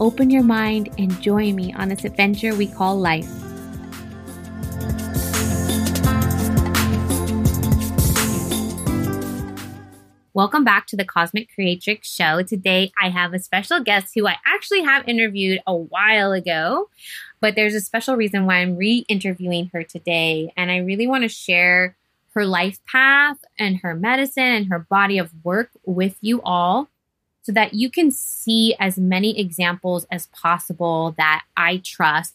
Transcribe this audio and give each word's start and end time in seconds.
open 0.00 0.30
your 0.30 0.42
mind, 0.42 0.90
and 0.98 1.20
join 1.20 1.56
me 1.56 1.72
on 1.72 1.88
this 1.88 2.04
adventure 2.04 2.54
we 2.54 2.66
call 2.66 2.98
life. 2.98 3.28
Welcome 10.38 10.62
back 10.62 10.86
to 10.86 10.96
the 10.96 11.04
Cosmic 11.04 11.52
Creatrix 11.52 12.08
Show. 12.08 12.44
Today 12.44 12.92
I 13.02 13.08
have 13.08 13.34
a 13.34 13.40
special 13.40 13.80
guest 13.80 14.12
who 14.14 14.28
I 14.28 14.36
actually 14.46 14.82
have 14.82 15.08
interviewed 15.08 15.60
a 15.66 15.74
while 15.74 16.30
ago, 16.30 16.90
but 17.40 17.56
there's 17.56 17.74
a 17.74 17.80
special 17.80 18.14
reason 18.14 18.46
why 18.46 18.58
I'm 18.58 18.76
re 18.76 19.04
interviewing 19.08 19.68
her 19.72 19.82
today. 19.82 20.52
And 20.56 20.70
I 20.70 20.76
really 20.76 21.08
want 21.08 21.24
to 21.24 21.28
share 21.28 21.96
her 22.34 22.46
life 22.46 22.78
path 22.86 23.38
and 23.58 23.78
her 23.78 23.96
medicine 23.96 24.44
and 24.44 24.66
her 24.68 24.78
body 24.78 25.18
of 25.18 25.32
work 25.42 25.70
with 25.84 26.16
you 26.20 26.40
all 26.42 26.88
so 27.48 27.52
that 27.52 27.72
you 27.72 27.90
can 27.90 28.10
see 28.10 28.74
as 28.78 28.98
many 28.98 29.40
examples 29.40 30.06
as 30.10 30.26
possible 30.26 31.14
that 31.16 31.44
I 31.56 31.78
trust 31.78 32.34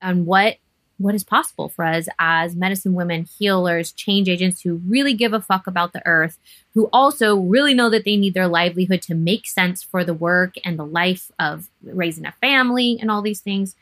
on 0.00 0.24
what 0.24 0.56
what 0.96 1.14
is 1.14 1.24
possible 1.24 1.68
for 1.68 1.84
us 1.84 2.08
as 2.18 2.56
medicine 2.56 2.94
women, 2.94 3.26
healers, 3.38 3.92
change 3.92 4.26
agents 4.26 4.62
who 4.62 4.76
really 4.88 5.12
give 5.12 5.34
a 5.34 5.42
fuck 5.42 5.66
about 5.66 5.92
the 5.92 6.00
earth, 6.06 6.38
who 6.72 6.88
also 6.90 7.36
really 7.36 7.74
know 7.74 7.90
that 7.90 8.06
they 8.06 8.16
need 8.16 8.32
their 8.32 8.48
livelihood 8.48 9.02
to 9.02 9.14
make 9.14 9.46
sense 9.46 9.82
for 9.82 10.04
the 10.04 10.14
work 10.14 10.54
and 10.64 10.78
the 10.78 10.86
life 10.86 11.30
of 11.38 11.68
raising 11.82 12.24
a 12.24 12.32
family 12.40 12.96
and 12.98 13.10
all 13.10 13.20
these 13.20 13.40
things. 13.40 13.74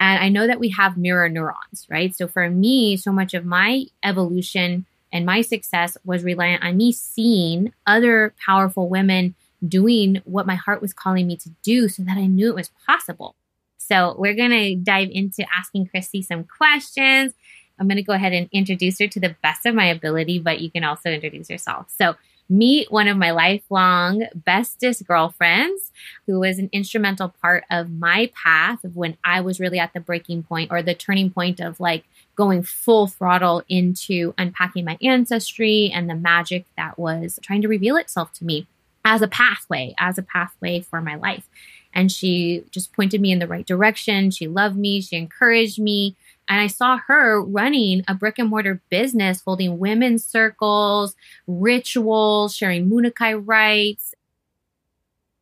And 0.00 0.22
I 0.24 0.30
know 0.30 0.46
that 0.46 0.60
we 0.60 0.70
have 0.70 0.96
mirror 0.96 1.28
neurons, 1.28 1.86
right? 1.90 2.16
So 2.16 2.26
for 2.26 2.48
me, 2.48 2.96
so 2.96 3.12
much 3.12 3.34
of 3.34 3.44
my 3.44 3.84
evolution 4.02 4.86
and 5.12 5.26
my 5.26 5.42
success 5.42 5.98
was 6.06 6.24
reliant 6.24 6.64
on 6.64 6.78
me 6.78 6.90
seeing 6.92 7.74
other 7.86 8.32
powerful 8.46 8.88
women 8.88 9.34
doing 9.66 10.20
what 10.24 10.46
my 10.46 10.54
heart 10.54 10.82
was 10.82 10.92
calling 10.92 11.26
me 11.26 11.36
to 11.36 11.50
do 11.62 11.88
so 11.88 12.02
that 12.02 12.16
I 12.16 12.26
knew 12.26 12.48
it 12.48 12.54
was 12.54 12.70
possible. 12.86 13.34
So 13.78 14.14
we're 14.18 14.34
going 14.34 14.50
to 14.50 14.76
dive 14.76 15.10
into 15.12 15.44
asking 15.56 15.88
Christy 15.88 16.22
some 16.22 16.44
questions. 16.44 17.34
I'm 17.78 17.88
going 17.88 17.96
to 17.96 18.02
go 18.02 18.12
ahead 18.12 18.32
and 18.32 18.48
introduce 18.52 18.98
her 19.00 19.08
to 19.08 19.20
the 19.20 19.36
best 19.42 19.66
of 19.66 19.74
my 19.74 19.86
ability, 19.86 20.38
but 20.38 20.60
you 20.60 20.70
can 20.70 20.84
also 20.84 21.10
introduce 21.10 21.50
yourself. 21.50 21.90
So 21.90 22.14
meet 22.48 22.92
one 22.92 23.08
of 23.08 23.16
my 23.16 23.30
lifelong 23.30 24.26
bestest 24.34 25.06
girlfriends 25.06 25.90
who 26.26 26.38
was 26.38 26.58
an 26.58 26.68
instrumental 26.72 27.34
part 27.40 27.64
of 27.70 27.90
my 27.90 28.30
path 28.34 28.84
of 28.84 28.96
when 28.96 29.16
I 29.24 29.40
was 29.40 29.60
really 29.60 29.78
at 29.78 29.92
the 29.94 30.00
breaking 30.00 30.42
point 30.42 30.70
or 30.70 30.82
the 30.82 30.94
turning 30.94 31.30
point 31.30 31.58
of 31.60 31.80
like 31.80 32.04
going 32.36 32.62
full 32.62 33.06
throttle 33.06 33.62
into 33.68 34.34
unpacking 34.36 34.84
my 34.84 34.98
ancestry 35.02 35.90
and 35.92 36.08
the 36.08 36.14
magic 36.14 36.66
that 36.76 36.98
was 36.98 37.38
trying 37.42 37.62
to 37.62 37.68
reveal 37.68 37.96
itself 37.96 38.32
to 38.34 38.44
me 38.44 38.66
as 39.04 39.22
a 39.22 39.28
pathway, 39.28 39.94
as 39.98 40.18
a 40.18 40.22
pathway 40.22 40.80
for 40.80 41.00
my 41.00 41.14
life 41.14 41.48
and 41.94 42.10
she 42.10 42.64
just 42.70 42.92
pointed 42.92 43.20
me 43.20 43.30
in 43.30 43.38
the 43.38 43.46
right 43.46 43.66
direction. 43.66 44.30
She 44.30 44.48
loved 44.48 44.76
me, 44.76 45.00
she 45.00 45.16
encouraged 45.16 45.78
me. 45.78 46.16
And 46.48 46.60
I 46.60 46.66
saw 46.66 46.98
her 47.06 47.42
running 47.42 48.04
a 48.06 48.14
brick 48.14 48.38
and 48.38 48.50
mortar 48.50 48.82
business, 48.90 49.42
holding 49.42 49.78
women's 49.78 50.26
circles, 50.26 51.14
rituals, 51.46 52.54
sharing 52.54 52.90
Munay-Ki 52.90 53.34
rites. 53.34 54.14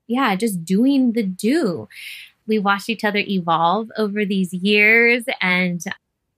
Yeah, 0.06 0.36
just 0.36 0.64
doing 0.64 1.12
the 1.12 1.22
do. 1.22 1.88
We 2.46 2.58
watched 2.58 2.90
each 2.90 3.02
other 3.02 3.18
evolve 3.18 3.90
over 3.96 4.24
these 4.24 4.52
years 4.52 5.24
and 5.40 5.82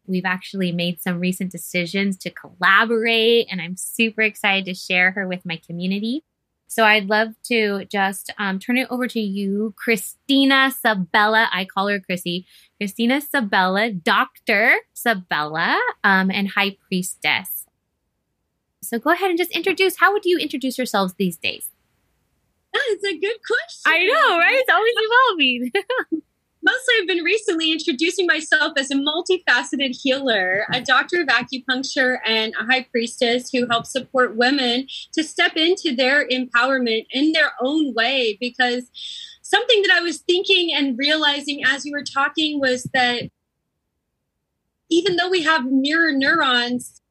We've 0.07 0.27
actually 0.27 0.71
made 0.71 1.01
some 1.01 1.19
recent 1.19 1.51
decisions 1.51 2.19
to 2.19 2.31
collaborate, 2.31 3.47
and 3.51 3.63
I'm 3.63 3.75
super 3.75 4.21
excited 4.21 4.67
to 4.67 4.75
share 4.75 5.13
her 5.13 5.27
with 5.27 5.47
my 5.47 5.57
community. 5.57 6.23
So 6.75 6.85
I'd 6.85 7.09
love 7.09 7.29
to 7.45 7.85
just 7.85 8.33
um, 8.37 8.59
turn 8.59 8.77
it 8.77 8.89
over 8.91 9.07
to 9.07 9.21
you, 9.21 9.75
Christina 9.77 10.73
Sabella. 10.73 11.49
I 11.53 11.67
call 11.67 11.87
her 11.87 12.01
Chrissy. 12.01 12.47
Christina 12.79 13.21
Sabella, 13.21 13.93
Dr. 13.93 14.75
Sabella, 14.93 15.81
um, 16.03 16.33
and 16.33 16.49
High 16.49 16.77
Priestess. 16.89 17.67
So 18.83 18.99
go 18.99 19.11
ahead 19.11 19.31
and 19.31 19.39
just 19.39 19.53
introduce. 19.53 19.99
How 20.01 20.13
would 20.13 20.25
you 20.25 20.37
introduce 20.37 20.77
yourselves 20.77 21.15
these 21.17 21.37
days? 21.37 21.71
That's 22.73 23.05
a 23.05 23.19
good 23.21 23.39
question. 23.47 23.93
I 23.93 24.07
know, 24.07 24.39
right? 24.41 24.57
It's 24.57 24.73
always 24.73 24.95
evolving. 24.99 26.23
mostly 26.65 26.95
I've 27.01 27.07
been 27.07 27.25
recently 27.25 27.73
introducing 27.73 28.27
myself 28.27 28.73
as 28.79 28.91
a 28.91 28.95
multifaceted 28.95 30.01
healer, 30.03 30.67
a 30.73 30.81
doctor 30.81 31.21
of 31.21 31.29
acupuncture, 31.29 32.19
and 32.27 32.55
a 32.59 32.65
high 32.65 32.87
priestess 32.91 33.51
who 33.51 33.67
helps 33.69 33.93
support 33.93 34.37
women 34.37 34.87
to 35.13 35.23
step 35.23 35.57
into 35.57 35.95
their 35.95 36.27
empowerment 36.27 37.07
in 37.11 37.33
their 37.33 37.53
own 37.61 37.93
way. 37.95 38.39
Because 38.41 38.91
something 39.43 39.83
that 39.83 39.93
I 39.93 40.01
was 40.01 40.19
thinking 40.19 40.75
and 40.75 40.99
realizing 40.99 41.63
as 41.65 41.85
you 41.85 41.93
were 41.93 42.05
talking 42.05 42.61
was 42.61 42.85
that 42.95 43.31
even 44.91 45.17
though 45.17 45.31
we 45.31 45.43
have 45.43 45.67
mirror 45.67 46.13
neurons, 46.13 47.03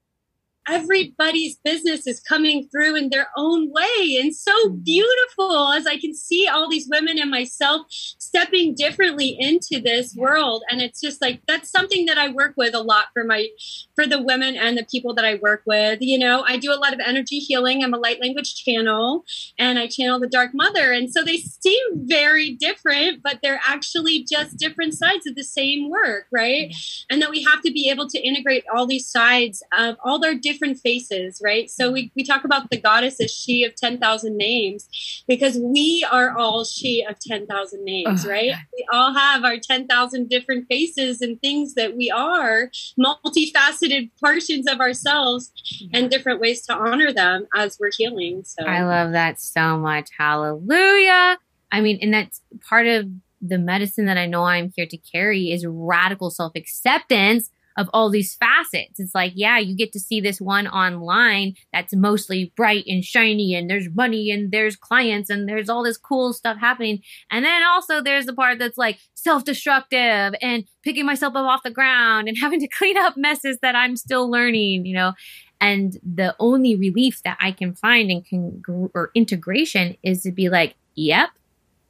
everybody's 0.68 1.58
business 1.64 2.08
is 2.08 2.20
coming 2.20 2.68
through 2.70 2.96
in 2.96 3.10
their 3.10 3.28
own 3.36 3.72
way 3.72 4.18
and 4.22 4.36
so 4.36 4.52
mm-hmm. 4.66 4.78
beautiful 4.78 5.72
as 5.74 5.86
I 5.86 5.98
can 5.98 6.16
see 6.16 6.48
all 6.48 6.70
these 6.70 6.88
women 6.90 7.20
and 7.20 7.30
myself 7.30 7.88
stepping 7.90 8.74
differently 8.74 9.36
into 9.40 9.82
this 9.82 10.16
world. 10.16 10.64
And 10.70 10.82
it's 10.82 11.02
just 11.02 11.22
like 11.22 11.42
that's 11.48 11.70
something 11.70 12.06
that 12.06 12.18
I 12.18 12.30
work 12.30 12.54
with 12.56 12.74
a 12.74 12.82
lot 12.82 13.06
for 13.14 13.24
my 13.24 13.48
for 13.96 14.08
the 14.08 14.22
women 14.22 14.56
and 14.56 14.78
the 14.78 14.86
people 14.90 15.14
that 15.16 15.26
I 15.26 15.36
work 15.36 15.64
with. 15.66 16.00
You 16.02 16.18
know 16.18 16.44
I 16.48 16.58
do 16.58 16.72
a 16.72 16.80
lot 16.80 16.94
of 16.94 17.00
energy 17.06 17.40
healing. 17.40 17.84
I'm 17.84 17.94
a 17.94 17.98
light 17.98 18.22
language 18.22 18.56
channel 18.64 19.24
and 19.60 19.78
I 19.78 19.88
channel 19.88 20.20
the 20.20 20.28
dark 20.28 20.52
mother. 20.54 20.92
And 20.92 21.12
so 21.12 21.24
they 21.24 21.38
seem 21.38 22.08
very 22.08 22.52
different 22.52 23.22
but 23.22 23.40
they're 23.44 23.62
actually 23.68 24.24
just 24.24 24.58
different 24.58 24.94
sides 24.94 25.28
of 25.28 25.36
the 25.36 25.44
same 25.44 25.90
work 25.90 26.28
right? 26.32 26.74
And 27.10 27.22
that 27.22 27.30
we 27.30 27.44
have 27.44 27.62
to 27.62 27.72
be 27.72 27.90
able 27.90 28.08
to 28.08 28.20
integrate 28.20 28.64
all 28.74 28.88
these 28.88 29.08
sides 29.08 29.62
of 29.78 29.98
all 30.04 30.20
their 30.20 30.36
different 30.36 30.53
different 30.54 30.80
faces, 30.80 31.42
right? 31.44 31.70
So 31.70 31.92
we, 31.92 32.12
we 32.16 32.24
talk 32.24 32.44
about 32.44 32.70
the 32.70 32.80
goddess 32.80 33.20
as 33.20 33.32
she 33.32 33.64
of 33.64 33.76
10,000 33.76 34.38
names 34.38 35.24
because 35.28 35.58
we 35.58 36.06
are 36.12 36.38
all 36.38 36.64
she 36.64 37.06
of 37.08 37.18
10,000 37.20 37.84
names, 37.84 38.26
oh, 38.26 38.30
right? 38.30 38.52
God. 38.52 38.60
We 38.74 38.86
all 38.92 39.14
have 39.14 39.44
our 39.44 39.58
10,000 39.58 40.30
different 40.30 40.68
faces 40.68 41.22
and 41.22 41.40
things 41.42 41.74
that 41.74 41.98
we 41.98 42.12
are, 42.12 42.70
multifaceted 43.00 44.12
portions 44.20 44.68
of 44.68 44.80
ourselves 44.80 45.52
yeah. 45.80 46.00
and 46.00 46.12
different 46.12 46.40
ways 46.40 46.66
to 46.68 46.74
honor 46.74 47.12
them 47.12 47.48
as 47.56 47.78
we're 47.80 47.92
healing. 47.96 48.44
So 48.46 48.66
I 48.66 48.84
love 48.84 49.12
that 49.14 49.40
so 49.40 49.78
much. 49.78 50.10
Hallelujah. 50.18 51.38
I 51.72 51.82
mean, 51.82 51.98
and 52.02 52.14
that's 52.14 52.42
part 52.70 52.86
of 52.88 53.08
the 53.42 53.58
medicine 53.58 54.06
that 54.06 54.18
I 54.18 54.26
know 54.26 54.46
I'm 54.46 54.72
here 54.74 54.86
to 54.86 54.98
carry 54.98 55.52
is 55.52 55.66
radical 55.68 56.30
self 56.30 56.54
acceptance 56.56 57.50
of 57.78 57.90
all 57.94 58.10
these 58.10 58.36
facets. 58.36 59.00
It's 59.00 59.16
like, 59.16 59.34
yeah, 59.36 59.58
you 59.58 59.76
get 59.76 59.92
to 59.94 60.00
see 60.00 60.22
this 60.22 60.40
one 60.40 60.68
online 60.68 61.56
that's 61.72 61.96
mostly 61.96 62.52
bright 62.56 62.86
and 62.88 63.04
shiny 63.04 63.56
and 63.56 63.70
there's 63.70 63.90
money 63.94 64.32
and 64.32 64.52
there's 64.52 64.76
clients 64.76 65.30
and 65.30 65.48
there's 65.48 65.70
all 65.70 65.84
this 65.84 65.98
cool 65.98 66.34
stuff 66.34 66.58
happening. 66.58 67.02
And 67.32 67.44
then 67.44 67.64
also 67.64 68.02
there's 68.02 68.26
the 68.26 68.34
part 68.34 68.60
that's 68.60 68.78
like 68.78 69.00
self-destructive 69.16 70.36
and 70.42 70.66
picking 70.84 71.06
myself 71.06 71.36
up 71.36 71.46
off 71.46 71.64
the 71.64 71.72
ground 71.72 72.28
and 72.28 72.38
having 72.42 72.60
to 72.60 72.68
clean 72.68 72.98
up 72.98 73.18
messes 73.18 73.58
that 73.62 73.76
I'm 73.76 73.96
still 73.96 74.30
learning, 74.30 74.86
you 74.86 74.96
know. 74.96 75.14
And 75.62 75.98
the 76.04 76.36
only 76.40 76.76
relief 76.76 77.22
that 77.24 77.38
I 77.40 77.54
can 77.54 77.74
find 77.74 78.12
in 78.12 78.24
con- 78.66 78.92
or 78.94 79.12
integration 79.16 79.96
is 80.04 80.22
to 80.24 80.32
be 80.32 80.50
like, 80.50 80.76
yep, 80.96 81.30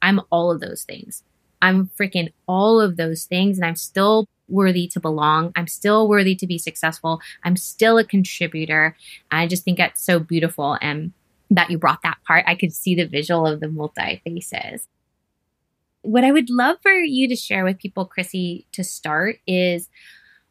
I'm 0.00 0.20
all 0.30 0.52
of 0.52 0.60
those 0.60 0.84
things. 0.84 1.24
I'm 1.60 1.88
freaking 1.98 2.32
all 2.46 2.80
of 2.80 2.96
those 2.96 3.24
things 3.24 3.58
and 3.58 3.64
I'm 3.64 3.74
still 3.74 4.28
worthy 4.48 4.86
to 4.88 5.00
belong. 5.00 5.52
I'm 5.56 5.66
still 5.66 6.08
worthy 6.08 6.34
to 6.36 6.46
be 6.46 6.58
successful. 6.58 7.20
I'm 7.42 7.56
still 7.56 7.98
a 7.98 8.04
contributor. 8.04 8.96
I 9.30 9.46
just 9.46 9.64
think 9.64 9.78
that's 9.78 10.04
so 10.04 10.18
beautiful. 10.18 10.78
And 10.80 11.12
that 11.50 11.70
you 11.70 11.78
brought 11.78 12.02
that 12.02 12.18
part, 12.26 12.44
I 12.46 12.54
could 12.54 12.72
see 12.72 12.94
the 12.94 13.06
visual 13.06 13.46
of 13.46 13.60
the 13.60 13.68
multi 13.68 14.20
faces. 14.24 14.88
What 16.02 16.24
I 16.24 16.32
would 16.32 16.50
love 16.50 16.76
for 16.82 16.92
you 16.92 17.28
to 17.28 17.36
share 17.36 17.64
with 17.64 17.78
people, 17.78 18.04
Chrissy, 18.04 18.66
to 18.72 18.84
start 18.84 19.38
is 19.46 19.88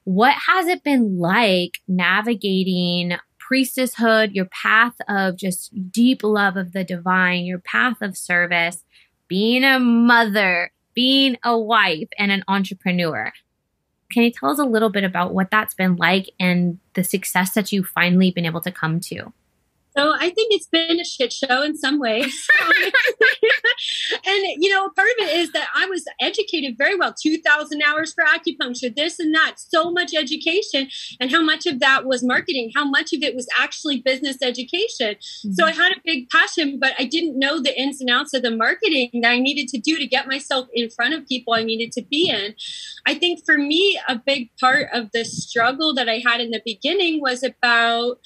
what 0.04 0.36
has 0.48 0.68
it 0.68 0.84
been 0.84 1.19
like 1.19 1.80
navigating 1.88 3.18
priestesshood, 3.39 4.34
your 4.34 4.46
path 4.46 4.96
of 5.07 5.38
just 5.38 5.92
deep 5.92 6.24
love 6.24 6.57
of 6.57 6.74
the 6.74 6.84
divine, 6.84 7.46
your 7.46 7.60
path 7.60 7.98
of 8.01 8.18
service, 8.18 8.84
being 9.28 9.63
a 9.63 9.80
mother, 9.80 10.72
being 10.94 11.38
a 11.44 11.57
wife, 11.57 12.10
and 12.18 12.31
an 12.31 12.44
entrepreneur? 12.48 13.31
Can 14.13 14.24
you 14.24 14.31
tell 14.31 14.51
us 14.51 14.60
a 14.60 14.63
little 14.63 14.89
bit 14.89 15.04
about 15.04 15.33
what 15.33 15.50
that's 15.50 15.74
been 15.74 15.95
like 15.95 16.30
and 16.39 16.80
the 16.94 17.04
success 17.04 17.51
that 17.51 17.71
you've 17.71 17.88
finally 17.88 18.30
been 18.30 18.45
able 18.45 18.62
to 18.62 18.71
come 18.71 19.00
to? 19.01 19.33
So 19.95 20.13
I 20.13 20.30
think 20.30 20.54
it's 20.54 20.68
been 20.68 21.00
a 21.00 21.06
shit 21.06 21.31
show 21.31 21.62
in 21.62 21.78
some 21.78 22.00
ways. 22.00 22.48
and, 24.25 24.44
you 24.57 24.69
know, 24.69 24.90
part 24.90 25.10
of 25.19 25.28
it 25.28 25.38
is 25.38 25.51
that 25.51 25.68
I 25.75 25.86
was 25.86 26.04
educated 26.19 26.78
very 26.78 26.95
well 26.95 27.13
2,000 27.13 27.81
hours 27.84 28.13
for 28.13 28.24
acupuncture, 28.24 28.94
this 28.95 29.19
and 29.19 29.34
that, 29.36 29.56
so 29.57 29.92
much 29.92 30.13
education. 30.16 30.90
And 31.19 31.31
how 31.31 31.42
much 31.42 31.66
of 31.66 31.80
that 31.80 32.06
was 32.06 32.24
marketing? 32.24 32.72
How 32.75 32.86
much 32.86 33.13
of 33.13 33.22
it 33.22 33.36
was 33.36 33.48
actually 33.57 34.01
business 34.01 34.38
education? 34.42 35.16
Mm-hmm. 35.16 35.54
So 35.54 35.66
I 35.66 35.72
had 35.72 35.92
a 35.92 36.01
big 36.04 36.30
passion, 36.30 36.80
but 36.80 36.94
I 36.98 37.06
didn't 37.06 37.38
know 37.38 37.62
the 37.62 37.80
ins 37.80 38.01
and 38.01 38.10
outs 38.10 38.34
of 38.34 38.42
the 38.42 38.56
marketing 38.56 39.10
that 39.22 39.31
I 39.31 39.39
needed 39.39 39.68
to 39.69 39.80
do 39.80 39.98
to 39.98 40.07
get 40.07 40.28
myself 40.28 40.68
in 40.74 40.89
front 40.89 41.13
of 41.13 41.28
people 41.28 41.54
I 41.54 41.63
needed 41.63 41.92
to 41.94 42.01
be 42.01 42.30
in. 42.30 42.56
I 43.06 43.16
think 43.16 43.46
for 43.46 43.57
me, 43.57 44.00
a 44.07 44.16
big 44.16 44.50
part 44.60 44.88
of 44.94 45.12
the 45.12 45.24
struggle 45.24 45.94
that 45.96 46.10
I 46.10 46.22
had 46.25 46.42
in 46.42 46.51
the 46.51 46.62
beginning 46.66 47.22
was 47.22 47.44
about 47.44 48.19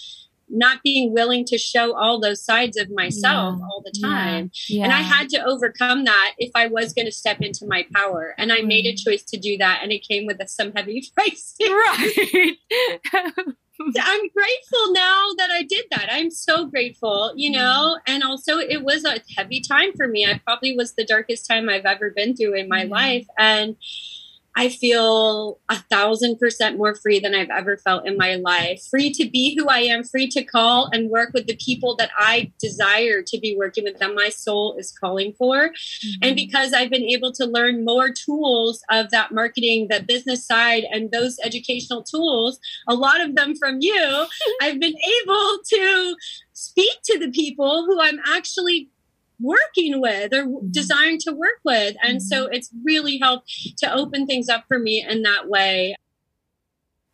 not 0.49 0.81
being 0.83 1.13
willing 1.13 1.45
to 1.45 1.57
show 1.57 1.95
all 1.95 2.19
those 2.19 2.44
sides 2.44 2.77
of 2.77 2.89
myself 2.89 3.55
yeah. 3.57 3.65
all 3.65 3.83
the 3.83 3.99
time. 4.01 4.51
Yeah. 4.69 4.77
Yeah. 4.77 4.83
And 4.85 4.94
I 4.94 5.01
had 5.01 5.29
to 5.29 5.44
overcome 5.44 6.05
that 6.05 6.33
if 6.38 6.51
I 6.55 6.67
was 6.67 6.94
going 6.94 7.05
to 7.05 7.11
step 7.11 7.41
into 7.41 7.65
my 7.67 7.85
power. 7.94 8.33
And 8.38 8.51
I 8.51 8.61
made 8.61 8.85
a 8.85 8.94
mm. 8.94 9.03
choice 9.03 9.23
to 9.23 9.38
do 9.38 9.57
that. 9.57 9.79
And 9.83 9.91
it 9.91 10.07
came 10.07 10.25
with 10.25 10.38
some 10.47 10.71
heavy 10.73 11.03
price. 11.15 11.55
Right. 11.59 12.57
I'm 13.79 14.29
grateful 14.29 14.91
now 14.91 15.27
that 15.38 15.49
I 15.51 15.63
did 15.67 15.85
that. 15.91 16.07
I'm 16.11 16.31
so 16.31 16.65
grateful, 16.65 17.33
you 17.35 17.51
mm. 17.51 17.55
know, 17.55 17.99
and 18.07 18.23
also 18.23 18.57
it 18.57 18.83
was 18.83 19.05
a 19.05 19.19
heavy 19.38 19.61
time 19.61 19.91
for 19.95 20.07
me. 20.07 20.25
I 20.25 20.39
probably 20.44 20.75
was 20.75 20.95
the 20.95 21.05
darkest 21.05 21.47
time 21.47 21.69
I've 21.69 21.85
ever 21.85 22.11
been 22.15 22.35
through 22.35 22.55
in 22.55 22.69
my 22.69 22.85
mm. 22.85 22.89
life. 22.89 23.27
And, 23.38 23.75
I 24.57 24.69
feel 24.69 25.59
a 25.69 25.75
thousand 25.75 26.39
percent 26.39 26.80
more 26.80 26.95
free 26.95 27.19
than 27.19 27.36
I've 27.36 27.51
ever 27.51 27.77
felt 27.77 28.07
in 28.07 28.18
my 28.18 28.36
life. 28.36 28.81
Free 28.89 29.12
to 29.13 29.30
be 29.30 29.56
who 29.56 29.68
I 29.68 29.81
am, 29.81 30.04
free 30.04 30.27
to 30.30 30.44
call 30.44 30.89
and 30.92 31.12
work 31.12 31.30
with 31.33 31.45
the 31.45 31.56
people 31.63 31.95
that 31.98 32.09
I 32.18 32.51
desire 32.59 33.21
to 33.21 33.39
be 33.39 33.56
working 33.56 33.83
with, 33.83 34.00
that 34.00 34.15
my 34.15 34.30
soul 34.30 34.75
is 34.80 34.92
calling 34.92 35.33
for. 35.38 35.69
Mm-hmm. 35.69 36.24
And 36.24 36.36
because 36.36 36.74
I've 36.74 36.89
been 36.89 37.04
able 37.04 37.31
to 37.33 37.45
learn 37.45 37.86
more 37.86 38.09
tools 38.09 38.81
of 38.89 39.12
that 39.12 39.31
marketing, 39.31 39.89
that 39.92 40.07
business 40.07 40.44
side, 40.44 40.86
and 40.92 41.12
those 41.12 41.38
educational 41.44 42.01
tools, 42.01 42.59
a 42.88 42.95
lot 42.95 43.21
of 43.21 43.36
them 43.36 43.56
from 43.56 43.77
you, 43.80 44.25
I've 44.62 44.80
been 44.80 44.95
able 45.21 45.57
to 45.69 46.15
speak 46.54 46.98
to 47.06 47.19
the 47.19 47.30
people 47.30 47.86
who 47.86 48.01
I'm 48.01 48.19
actually 48.25 48.89
working 49.39 50.01
with 50.01 50.33
or 50.33 50.45
mm-hmm. 50.45 51.17
to 51.19 51.31
work 51.33 51.59
with. 51.63 51.95
And 52.03 52.21
so 52.21 52.45
mm-hmm. 52.45 52.53
it's 52.53 52.71
really 52.83 53.17
helped 53.17 53.49
to 53.79 53.93
open 53.93 54.25
things 54.25 54.49
up 54.49 54.65
for 54.67 54.79
me 54.79 55.05
in 55.07 55.21
that 55.23 55.47
way. 55.47 55.95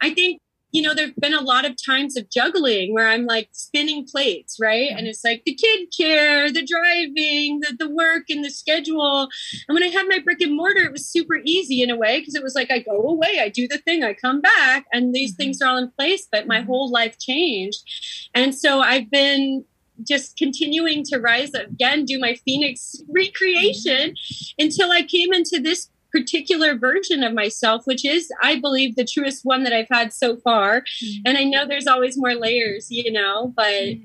I 0.01 0.13
think, 0.13 0.39
you 0.71 0.81
know, 0.81 0.95
there've 0.95 1.15
been 1.17 1.35
a 1.35 1.41
lot 1.41 1.65
of 1.65 1.75
times 1.85 2.17
of 2.17 2.29
juggling 2.31 2.93
where 2.93 3.07
I'm 3.07 3.25
like 3.25 3.49
spinning 3.51 4.07
plates, 4.09 4.57
right? 4.59 4.89
And 4.89 5.05
it's 5.05 5.23
like 5.23 5.43
the 5.45 5.53
kid 5.53 5.89
care, 5.95 6.51
the 6.51 6.65
driving, 6.65 7.59
the, 7.59 7.75
the 7.77 7.89
work 7.89 8.23
and 8.29 8.43
the 8.43 8.49
schedule. 8.49 9.29
And 9.67 9.75
when 9.75 9.83
I 9.83 9.87
had 9.87 10.07
my 10.07 10.19
brick 10.19 10.41
and 10.41 10.55
mortar, 10.55 10.81
it 10.81 10.91
was 10.91 11.07
super 11.07 11.39
easy 11.45 11.83
in 11.83 11.91
a 11.91 11.95
way 11.95 12.19
because 12.19 12.33
it 12.33 12.43
was 12.43 12.55
like 12.55 12.71
I 12.71 12.79
go 12.79 12.97
away, 12.97 13.39
I 13.39 13.49
do 13.49 13.67
the 13.67 13.77
thing, 13.77 14.03
I 14.03 14.13
come 14.13 14.41
back, 14.41 14.85
and 14.91 15.13
these 15.13 15.33
mm-hmm. 15.33 15.43
things 15.43 15.61
are 15.61 15.69
all 15.69 15.77
in 15.77 15.91
place, 15.91 16.27
but 16.31 16.47
my 16.47 16.61
whole 16.61 16.89
life 16.89 17.19
changed. 17.19 18.29
And 18.33 18.55
so 18.55 18.81
I've 18.81 19.11
been 19.11 19.65
just 20.07 20.37
continuing 20.37 21.03
to 21.05 21.19
rise 21.19 21.53
again, 21.53 22.05
do 22.05 22.19
my 22.19 22.35
Phoenix 22.45 23.01
recreation 23.09 24.15
until 24.57 24.91
I 24.91 25.03
came 25.03 25.33
into 25.33 25.59
this 25.59 25.89
particular 26.11 26.77
version 26.77 27.23
of 27.23 27.33
myself, 27.33 27.85
which 27.85 28.05
is, 28.05 28.31
I 28.41 28.59
believe, 28.59 28.95
the 28.95 29.05
truest 29.05 29.43
one 29.43 29.63
that 29.63 29.73
I've 29.73 29.87
had 29.89 30.13
so 30.13 30.37
far. 30.37 30.81
Mm-hmm. 30.81 31.21
And 31.25 31.37
I 31.37 31.43
know 31.43 31.67
there's 31.67 31.87
always 31.87 32.17
more 32.17 32.35
layers, 32.35 32.87
you 32.91 33.11
know, 33.11 33.51
but 33.55 33.87
yeah. 33.87 33.97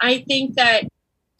I 0.00 0.24
think 0.26 0.54
that 0.54 0.84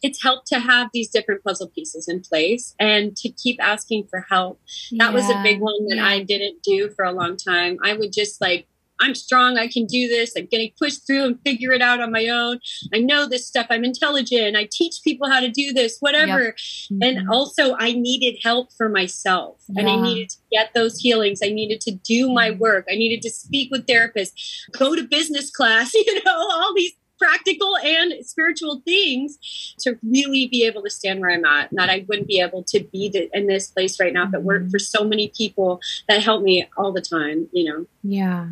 it's 0.03 0.21
helped 0.21 0.47
to 0.47 0.59
have 0.59 0.89
these 0.93 1.09
different 1.09 1.43
puzzle 1.43 1.69
pieces 1.69 2.07
in 2.07 2.21
place 2.21 2.75
and 2.79 3.15
to 3.17 3.29
keep 3.29 3.61
asking 3.61 4.07
for 4.09 4.25
help. 4.29 4.59
That 4.91 5.09
yeah. 5.09 5.11
was 5.11 5.29
a 5.29 5.41
big 5.43 5.59
one 5.59 5.87
that 5.89 5.97
yeah. 5.97 6.05
I 6.05 6.23
didn't 6.23 6.63
do 6.63 6.89
for 6.89 7.05
a 7.05 7.11
long 7.11 7.37
time. 7.37 7.77
I 7.83 7.93
would 7.93 8.11
just 8.11 8.41
like 8.41 8.67
I'm 9.01 9.15
strong. 9.15 9.57
I 9.57 9.67
can 9.67 9.85
do 9.85 10.07
this. 10.07 10.33
I'm 10.37 10.45
getting 10.45 10.71
pushed 10.79 11.05
through 11.05 11.25
and 11.25 11.39
figure 11.41 11.71
it 11.71 11.81
out 11.81 11.99
on 11.99 12.11
my 12.11 12.27
own. 12.27 12.59
I 12.93 12.99
know 12.99 13.27
this 13.27 13.47
stuff. 13.47 13.67
I'm 13.69 13.83
intelligent. 13.83 14.55
I 14.55 14.69
teach 14.71 15.01
people 15.03 15.29
how 15.29 15.39
to 15.39 15.49
do 15.49 15.73
this, 15.73 15.97
whatever. 15.99 16.43
Yep. 16.43 16.55
Mm-hmm. 16.55 17.03
And 17.03 17.29
also, 17.29 17.75
I 17.77 17.93
needed 17.93 18.39
help 18.43 18.71
for 18.73 18.89
myself 18.89 19.61
yeah. 19.69 19.81
and 19.81 19.89
I 19.89 20.01
needed 20.01 20.29
to 20.29 20.37
get 20.51 20.73
those 20.73 20.97
healings. 20.97 21.39
I 21.43 21.49
needed 21.49 21.81
to 21.81 21.91
do 21.91 22.31
my 22.31 22.51
mm-hmm. 22.51 22.59
work. 22.59 22.87
I 22.89 22.95
needed 22.95 23.21
to 23.23 23.29
speak 23.29 23.71
with 23.71 23.87
therapists, 23.87 24.33
go 24.71 24.95
to 24.95 25.03
business 25.03 25.49
class, 25.49 25.93
you 25.95 26.23
know, 26.23 26.31
all 26.35 26.73
these 26.75 26.93
practical 27.21 27.77
and 27.77 28.25
spiritual 28.25 28.81
things 28.83 29.75
to 29.79 29.97
really 30.01 30.47
be 30.47 30.65
able 30.65 30.81
to 30.81 30.89
stand 30.89 31.19
where 31.19 31.29
I'm 31.29 31.45
at. 31.45 31.69
And 31.69 31.79
that 31.79 31.89
I 31.89 32.03
wouldn't 32.07 32.27
be 32.27 32.39
able 32.39 32.63
to 32.63 32.83
be 32.91 33.09
the, 33.09 33.29
in 33.33 33.45
this 33.45 33.67
place 33.67 33.99
right 33.99 34.11
now 34.11 34.27
if 34.27 34.33
it 34.33 34.41
weren't 34.41 34.63
mm-hmm. 34.65 34.71
for 34.71 34.79
so 34.79 35.03
many 35.03 35.31
people 35.37 35.79
that 36.09 36.23
help 36.23 36.41
me 36.41 36.67
all 36.77 36.91
the 36.91 37.01
time, 37.01 37.47
you 37.51 37.65
know? 37.65 37.85
Yeah. 38.03 38.47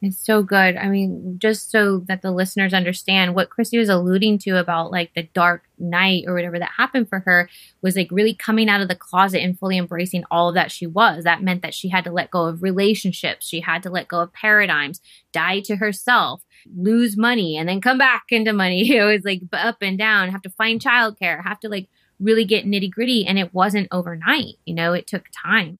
It's 0.00 0.24
so 0.24 0.44
good. 0.44 0.76
I 0.76 0.88
mean, 0.88 1.38
just 1.38 1.72
so 1.72 1.98
that 2.06 2.22
the 2.22 2.30
listeners 2.30 2.72
understand 2.72 3.34
what 3.34 3.50
Christy 3.50 3.78
was 3.78 3.88
alluding 3.88 4.38
to 4.40 4.52
about 4.52 4.92
like 4.92 5.12
the 5.14 5.24
dark 5.34 5.64
night 5.76 6.24
or 6.28 6.34
whatever 6.34 6.56
that 6.58 6.70
happened 6.76 7.08
for 7.08 7.20
her 7.20 7.48
was 7.82 7.96
like 7.96 8.08
really 8.12 8.34
coming 8.34 8.68
out 8.68 8.80
of 8.80 8.86
the 8.86 8.94
closet 8.94 9.42
and 9.42 9.58
fully 9.58 9.76
embracing 9.76 10.22
all 10.30 10.52
that 10.52 10.70
she 10.70 10.86
was. 10.86 11.24
That 11.24 11.42
meant 11.42 11.62
that 11.62 11.74
she 11.74 11.88
had 11.88 12.04
to 12.04 12.12
let 12.12 12.30
go 12.30 12.44
of 12.44 12.62
relationships, 12.62 13.48
she 13.48 13.60
had 13.60 13.82
to 13.82 13.90
let 13.90 14.06
go 14.06 14.20
of 14.20 14.32
paradigms, 14.32 15.00
die 15.32 15.60
to 15.60 15.76
herself, 15.76 16.44
lose 16.76 17.16
money, 17.16 17.56
and 17.56 17.68
then 17.68 17.80
come 17.80 17.98
back 17.98 18.26
into 18.30 18.52
money. 18.52 18.88
It 18.98 19.04
was 19.04 19.24
like 19.24 19.42
up 19.52 19.78
and 19.80 19.98
down, 19.98 20.30
have 20.30 20.42
to 20.42 20.50
find 20.50 20.80
childcare, 20.80 21.42
have 21.42 21.60
to 21.60 21.68
like 21.68 21.88
really 22.20 22.44
get 22.44 22.66
nitty 22.66 22.90
gritty. 22.90 23.26
And 23.26 23.38
it 23.38 23.52
wasn't 23.52 23.88
overnight, 23.90 24.56
you 24.64 24.74
know, 24.74 24.92
it 24.92 25.06
took 25.06 25.24
time 25.32 25.78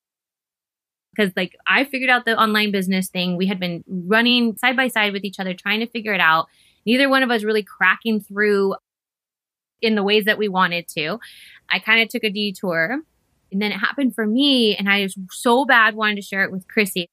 because 1.18 1.32
like 1.36 1.56
I 1.66 1.84
figured 1.84 2.10
out 2.10 2.24
the 2.24 2.38
online 2.40 2.70
business 2.70 3.08
thing. 3.08 3.36
We 3.36 3.46
had 3.46 3.58
been 3.58 3.84
running 3.88 4.56
side 4.56 4.76
by 4.76 4.88
side 4.88 5.12
with 5.12 5.24
each 5.24 5.40
other, 5.40 5.54
trying 5.54 5.80
to 5.80 5.86
figure 5.86 6.14
it 6.14 6.20
out. 6.20 6.46
Neither 6.86 7.08
one 7.08 7.22
of 7.22 7.30
us 7.30 7.44
really 7.44 7.62
cracking 7.62 8.20
through 8.20 8.76
in 9.82 9.94
the 9.94 10.02
ways 10.02 10.24
that 10.24 10.38
we 10.38 10.48
wanted 10.48 10.88
to. 10.88 11.18
I 11.70 11.78
kind 11.80 12.02
of 12.02 12.08
took 12.08 12.24
a 12.24 12.30
detour. 12.30 13.00
And 13.50 13.62
then 13.62 13.72
it 13.72 13.78
happened 13.78 14.14
for 14.14 14.26
me, 14.26 14.76
and 14.76 14.90
I 14.90 15.02
was 15.02 15.16
so 15.30 15.64
bad 15.64 15.94
wanted 15.94 16.16
to 16.16 16.22
share 16.22 16.44
it 16.44 16.52
with 16.52 16.68
Chrissy. 16.68 17.08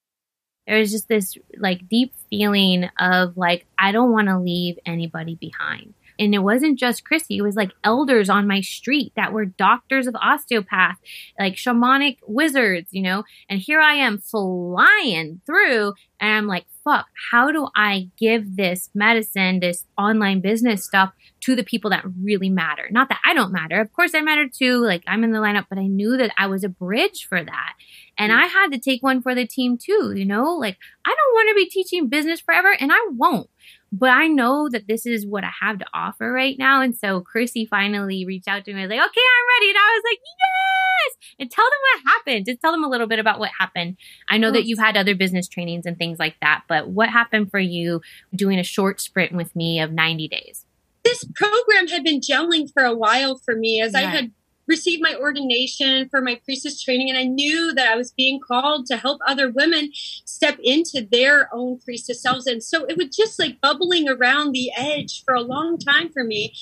There 0.68 0.78
was 0.78 0.92
just 0.92 1.08
this 1.08 1.38
like 1.58 1.88
deep 1.88 2.14
feeling 2.30 2.90
of 3.00 3.38
like, 3.38 3.66
I 3.78 3.94
don't 3.94 4.12
want 4.12 4.28
to 4.28 4.38
leave 4.38 4.78
anybody 4.86 5.36
behind. 5.36 5.94
And 6.20 6.34
it 6.34 6.40
wasn't 6.40 6.80
just 6.80 7.06
Chrissy, 7.06 7.38
it 7.38 7.42
was 7.42 7.56
like 7.56 7.72
elders 7.84 8.30
on 8.30 8.48
my 8.48 8.62
street 8.62 9.12
that 9.16 9.34
were 9.34 9.46
doctors 9.46 10.08
of 10.08 10.16
osteopath, 10.16 10.98
like 11.40 11.56
shamanic 11.56 12.18
wizards, 12.28 12.90
you 12.92 13.02
know? 13.02 13.24
And 13.50 13.60
here 13.60 13.80
I 13.80 13.94
am 13.94 14.18
flying 14.20 15.42
through, 15.46 15.94
and 16.20 16.32
I'm 16.32 16.48
like, 16.48 16.66
fuck, 16.84 17.08
how 17.32 17.52
do 17.52 17.68
I 17.76 18.10
give 18.18 18.56
this 18.56 18.90
medicine, 18.94 19.60
this 19.60 19.86
online 19.98 20.40
business 20.40 20.86
stuff 20.86 21.12
to 21.42 21.56
the 21.56 21.64
people 21.64 21.90
that 21.90 22.06
really 22.22 22.50
matter? 22.50 22.88
Not 22.92 23.10
that 23.10 23.20
I 23.26 23.34
don't 23.34 23.52
matter. 23.52 23.82
Of 23.82 23.92
course, 23.92 24.14
I 24.14 24.22
matter 24.22 24.48
too. 24.48 24.86
Like, 24.86 25.04
I'm 25.08 25.24
in 25.24 25.32
the 25.32 25.40
lineup, 25.40 25.66
but 25.68 25.80
I 25.80 25.88
knew 25.88 26.16
that 26.18 26.32
I 26.38 26.48
was 26.48 26.64
a 26.64 26.70
bridge 26.70 27.26
for 27.28 27.44
that. 27.44 27.74
And 28.18 28.32
mm. 28.32 28.36
I 28.36 28.46
had 28.46 28.72
to 28.72 28.80
take 28.80 29.02
one 29.04 29.22
for 29.22 29.34
the 29.34 29.48
team 29.48 29.78
too, 29.78 30.14
you 30.16 30.26
know? 30.26 30.54
Like, 30.56 30.78
I 31.06 31.10
don't 31.10 31.34
want 31.34 31.50
to 31.50 31.56
be 31.56 31.70
teaching 31.70 32.08
business 32.08 32.40
forever, 32.40 32.76
and 32.80 32.92
I 32.94 33.00
won't 33.12 33.50
but 33.98 34.10
I 34.10 34.28
know 34.28 34.68
that 34.70 34.88
this 34.88 35.06
is 35.06 35.25
what 35.25 35.46
I 35.46 35.52
have 35.62 35.80
to 35.80 35.86
offer 35.94 36.32
right 36.32 36.58
now. 36.60 36.82
And 36.82 36.94
so 36.96 37.22
Chrissy 37.22 37.66
finally 37.66 38.25
reached 38.25 38.48
out 38.48 38.66
to 38.66 38.74
me, 38.74 38.82
I 38.82 38.84
was 38.84 38.90
like, 38.90 39.00
okay, 39.00 39.22
I'm 39.22 39.62
ready. 39.62 39.70
And 39.70 39.78
I 39.78 39.96
was 39.96 40.04
like, 40.12 40.20
yes. 40.20 41.30
And 41.40 41.52
tell 41.52 41.64
them 41.66 41.80
what 42.04 42.14
happened. 42.14 42.46
Just 42.46 42.60
tell 42.60 42.74
them 42.74 42.84
a 42.84 42.90
little 42.90 43.08
bit 43.08 43.20
about 43.20 43.40
what 43.40 43.52
happened. 43.58 43.96
I 44.30 44.38
know 44.38 44.52
that 44.52 44.66
you've 44.66 44.80
had 44.80 44.98
other 44.98 45.16
business 45.16 45.48
trainings 45.48 45.86
and 45.86 45.98
things 45.98 46.20
like 46.20 46.36
that, 46.42 46.64
but 46.68 46.90
what 46.90 47.10
happened 47.10 47.52
for 47.52 47.60
you 47.60 48.02
doing 48.36 48.60
a 48.60 48.64
short 48.64 49.00
sprint 49.00 49.32
with 49.32 49.56
me 49.56 49.80
of 49.80 49.94
90 49.94 50.28
days? 50.28 50.66
This 51.06 51.24
program 51.36 51.88
had 51.88 52.04
been 52.04 52.20
gelling 52.20 52.72
for 52.74 52.84
a 52.84 52.96
while 52.96 53.38
for 53.38 53.56
me 53.56 53.82
as 53.82 53.96
I 53.96 54.02
had 54.02 54.32
received 54.68 55.02
my 55.02 55.16
ordination 55.16 56.10
for 56.10 56.22
my 56.22 56.40
priestess 56.44 56.82
training 56.82 57.10
and 57.10 57.18
I 57.18 57.24
knew 57.24 57.74
that 57.74 57.88
I 57.88 57.96
was 57.96 58.12
being 58.12 58.40
called 58.40 58.86
to 58.88 58.98
help 58.98 59.22
other 59.28 59.52
women 59.52 59.92
step 59.94 60.58
into 60.64 61.08
their 61.12 61.50
own 61.54 61.80
priestess 61.80 62.22
selves 62.22 62.48
and 62.48 62.64
so 62.64 62.86
it 62.86 62.98
was 62.98 63.16
just 63.16 63.40
like 63.40 63.62
bubbling 63.62 64.10
around 64.10 64.52
the 64.52 64.72
edge 64.76 65.24
for 65.24 65.36
a 65.36 65.42
long 65.42 65.78
time 65.78 66.10
for 66.12 66.24
me 66.24 66.54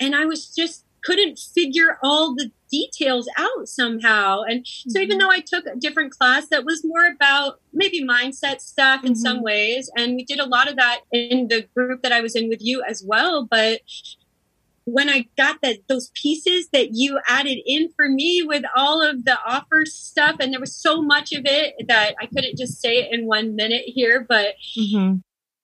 and 0.00 0.14
I 0.14 0.24
was 0.24 0.54
just 0.54 0.84
couldn't 1.04 1.36
figure 1.36 1.98
all 2.02 2.34
the 2.34 2.50
details 2.70 3.28
out 3.36 3.68
somehow 3.68 4.40
and 4.42 4.66
so 4.66 4.98
mm-hmm. 4.98 5.02
even 5.02 5.18
though 5.18 5.30
I 5.30 5.40
took 5.40 5.66
a 5.66 5.76
different 5.76 6.12
class 6.12 6.48
that 6.48 6.64
was 6.64 6.84
more 6.84 7.06
about 7.06 7.60
maybe 7.72 8.04
mindset 8.04 8.60
stuff 8.60 9.04
in 9.04 9.12
mm-hmm. 9.12 9.20
some 9.20 9.42
ways 9.42 9.90
and 9.96 10.14
we 10.14 10.24
did 10.24 10.38
a 10.38 10.46
lot 10.46 10.68
of 10.68 10.76
that 10.76 11.00
in 11.12 11.48
the 11.48 11.66
group 11.74 12.02
that 12.02 12.12
I 12.12 12.20
was 12.20 12.34
in 12.34 12.48
with 12.48 12.62
you 12.62 12.82
as 12.88 13.04
well 13.06 13.46
but 13.50 13.80
when 14.84 15.08
I 15.08 15.26
got 15.36 15.60
that 15.62 15.78
those 15.88 16.10
pieces 16.14 16.68
that 16.72 16.90
you 16.92 17.20
added 17.28 17.58
in 17.64 17.90
for 17.96 18.08
me 18.08 18.42
with 18.42 18.64
all 18.76 19.02
of 19.02 19.24
the 19.24 19.38
offer 19.46 19.84
stuff, 19.86 20.36
and 20.40 20.52
there 20.52 20.60
was 20.60 20.74
so 20.74 21.02
much 21.02 21.32
of 21.32 21.42
it 21.44 21.74
that 21.88 22.14
I 22.20 22.26
couldn't 22.26 22.58
just 22.58 22.80
say 22.80 22.98
it 22.98 23.12
in 23.12 23.26
one 23.26 23.54
minute 23.54 23.84
here, 23.86 24.24
but 24.28 24.54
mm-hmm. 24.76 25.16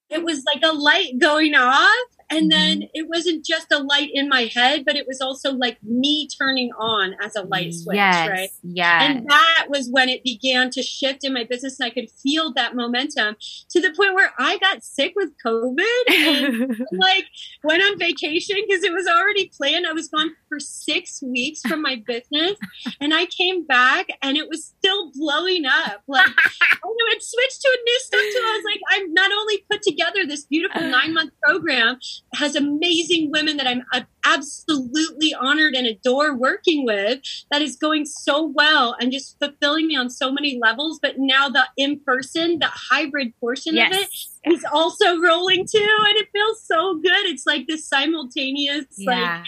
it 0.09 0.23
was 0.23 0.43
like 0.53 0.63
a 0.63 0.75
light 0.75 1.19
going 1.19 1.55
off 1.55 2.07
and 2.31 2.51
then 2.51 2.79
mm-hmm. 2.79 2.89
it 2.93 3.09
wasn't 3.09 3.43
just 3.45 3.71
a 3.71 3.79
light 3.79 4.09
in 4.13 4.29
my 4.29 4.49
head, 4.53 4.85
but 4.85 4.95
it 4.95 5.07
was 5.07 5.19
also 5.21 5.53
like 5.53 5.81
me 5.83 6.27
turning 6.27 6.71
on 6.73 7.15
as 7.23 7.35
a 7.35 7.43
light 7.43 7.73
switch, 7.73 7.95
yes, 7.95 8.29
right? 8.29 8.49
Yeah. 8.63 9.03
And 9.03 9.27
that 9.27 9.65
was 9.69 9.89
when 9.89 10.09
it 10.09 10.23
began 10.23 10.69
to 10.71 10.83
shift 10.83 11.23
in 11.23 11.33
my 11.33 11.43
business 11.43 11.79
and 11.79 11.87
I 11.87 11.89
could 11.89 12.09
feel 12.11 12.53
that 12.53 12.75
momentum 12.75 13.35
to 13.69 13.81
the 13.81 13.91
point 13.97 14.13
where 14.13 14.31
I 14.37 14.57
got 14.59 14.83
sick 14.83 15.13
with 15.15 15.31
COVID 15.43 16.09
and 16.09 16.85
like 16.91 17.25
went 17.63 17.81
on 17.81 17.97
vacation 17.97 18.57
because 18.67 18.83
it 18.83 18.93
was 18.93 19.07
already 19.07 19.51
planned. 19.55 19.87
I 19.87 19.93
was 19.93 20.09
gone 20.09 20.35
for 20.49 20.59
six 20.59 21.21
weeks 21.21 21.61
from 21.61 21.81
my 21.81 22.01
business 22.05 22.57
and 22.99 23.13
I 23.13 23.25
came 23.27 23.65
back 23.65 24.07
and 24.21 24.37
it 24.37 24.49
was 24.49 24.65
still 24.65 25.11
blowing 25.13 25.65
up. 25.65 26.01
Like 26.07 26.27
I 26.61 27.13
had 27.13 27.21
switched 27.21 27.61
to 27.61 27.69
a 27.69 27.83
new 27.83 27.99
stuff 27.99 28.19
too. 28.19 28.43
I 28.45 28.55
was 28.55 28.65
like, 28.65 28.81
I'm 28.91 29.13
not 29.13 29.31
only 29.31 29.65
put 29.69 29.81
together 29.81 30.25
this 30.25 30.45
beautiful 30.45 30.83
uh. 30.83 30.87
nine 30.87 31.13
month 31.13 31.31
program, 31.43 31.97
has 32.33 32.55
amazing 32.55 33.31
women 33.31 33.57
that 33.57 33.67
I'm 33.67 33.83
absolutely 34.25 35.33
honored 35.33 35.73
and 35.73 35.87
adore 35.87 36.35
working 36.35 36.85
with 36.85 37.21
that 37.51 37.61
is 37.61 37.75
going 37.75 38.05
so 38.05 38.45
well 38.45 38.95
and 38.99 39.11
just 39.11 39.37
fulfilling 39.39 39.87
me 39.87 39.95
on 39.95 40.09
so 40.09 40.31
many 40.31 40.59
levels. 40.61 40.99
But 41.01 41.15
now 41.17 41.49
the 41.49 41.63
in 41.77 41.99
person, 41.99 42.59
the 42.59 42.69
hybrid 42.69 43.33
portion 43.39 43.75
yes. 43.75 43.93
of 43.93 43.99
it 43.99 44.53
is 44.53 44.65
also 44.71 45.19
rolling 45.19 45.65
too. 45.65 45.97
And 46.07 46.17
it 46.17 46.27
feels 46.31 46.63
so 46.63 46.95
good. 46.95 47.25
It's 47.25 47.45
like 47.45 47.67
this 47.67 47.87
simultaneous, 47.87 48.85
yeah. 48.97 49.37
like 49.37 49.45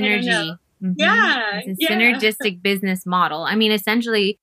synergy. 0.00 0.58
Mm-hmm. 0.82 0.92
Yeah. 0.96 1.60
It's 1.64 1.80
a 1.80 1.82
yeah. 1.82 1.88
synergistic 1.90 2.62
business 2.62 3.06
model. 3.06 3.42
I 3.42 3.54
mean, 3.54 3.72
essentially, 3.72 4.38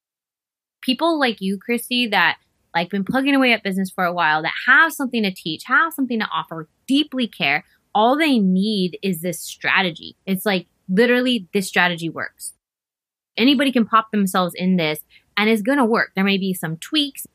people 0.81 1.19
like 1.19 1.41
you, 1.41 1.57
Christy, 1.57 2.07
that 2.07 2.37
like 2.75 2.89
been 2.89 3.03
plugging 3.03 3.35
away 3.35 3.53
at 3.53 3.63
business 3.63 3.91
for 3.91 4.03
a 4.03 4.13
while 4.13 4.41
that 4.41 4.53
have 4.67 4.93
something 4.93 5.23
to 5.23 5.31
teach, 5.31 5.63
have 5.65 5.93
something 5.93 6.19
to 6.19 6.27
offer, 6.33 6.67
deeply 6.87 7.27
care. 7.27 7.63
All 7.95 8.17
they 8.17 8.39
need 8.39 8.97
is 9.03 9.21
this 9.21 9.39
strategy. 9.39 10.15
It's 10.25 10.45
like 10.45 10.67
literally 10.89 11.47
this 11.53 11.67
strategy 11.67 12.09
works. 12.09 12.53
Anybody 13.37 13.71
can 13.71 13.85
pop 13.85 14.11
themselves 14.11 14.53
in 14.55 14.77
this 14.77 14.99
and 15.37 15.49
it's 15.49 15.61
going 15.61 15.77
to 15.77 15.85
work. 15.85 16.11
There 16.15 16.23
may 16.23 16.37
be 16.37 16.53
some 16.53 16.77
tweaks, 16.77 17.25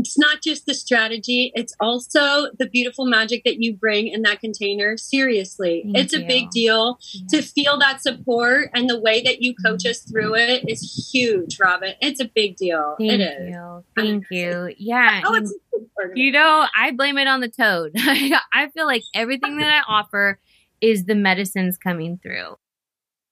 it's 0.00 0.18
not 0.18 0.42
just 0.42 0.66
the 0.66 0.74
strategy, 0.74 1.52
it's 1.54 1.74
also 1.80 2.50
the 2.58 2.66
beautiful 2.66 3.06
magic 3.06 3.44
that 3.44 3.60
you 3.60 3.74
bring 3.74 4.08
in 4.08 4.22
that 4.22 4.40
container. 4.40 4.96
Seriously, 4.96 5.82
Thank 5.84 5.96
it's 5.96 6.12
you. 6.12 6.22
a 6.22 6.26
big 6.26 6.50
deal 6.50 6.98
yeah. 7.12 7.26
to 7.30 7.42
feel 7.42 7.78
that 7.78 8.02
support 8.02 8.70
and 8.74 8.88
the 8.88 8.98
way 8.98 9.22
that 9.22 9.42
you 9.42 9.54
coach 9.54 9.86
us 9.86 10.00
mm-hmm. 10.00 10.12
through 10.12 10.34
it 10.36 10.64
is 10.68 11.10
huge, 11.12 11.58
Robin. 11.60 11.94
It's 12.00 12.20
a 12.20 12.26
big 12.26 12.56
deal. 12.56 12.96
Thank 12.98 13.12
it 13.12 13.20
is. 13.20 13.48
You. 13.50 13.84
Thank 13.96 14.24
you. 14.30 14.74
Yeah. 14.78 15.22
Oh, 15.24 15.34
it's 15.34 15.54
you 16.14 16.32
know, 16.32 16.66
I 16.76 16.92
blame 16.92 17.18
it 17.18 17.28
on 17.28 17.40
the 17.40 17.48
toad. 17.48 17.92
I 17.96 18.68
feel 18.74 18.86
like 18.86 19.02
everything 19.14 19.58
that 19.58 19.70
I 19.70 19.82
offer 19.86 20.38
is 20.80 21.04
the 21.04 21.14
medicines 21.14 21.76
coming 21.76 22.18
through 22.22 22.56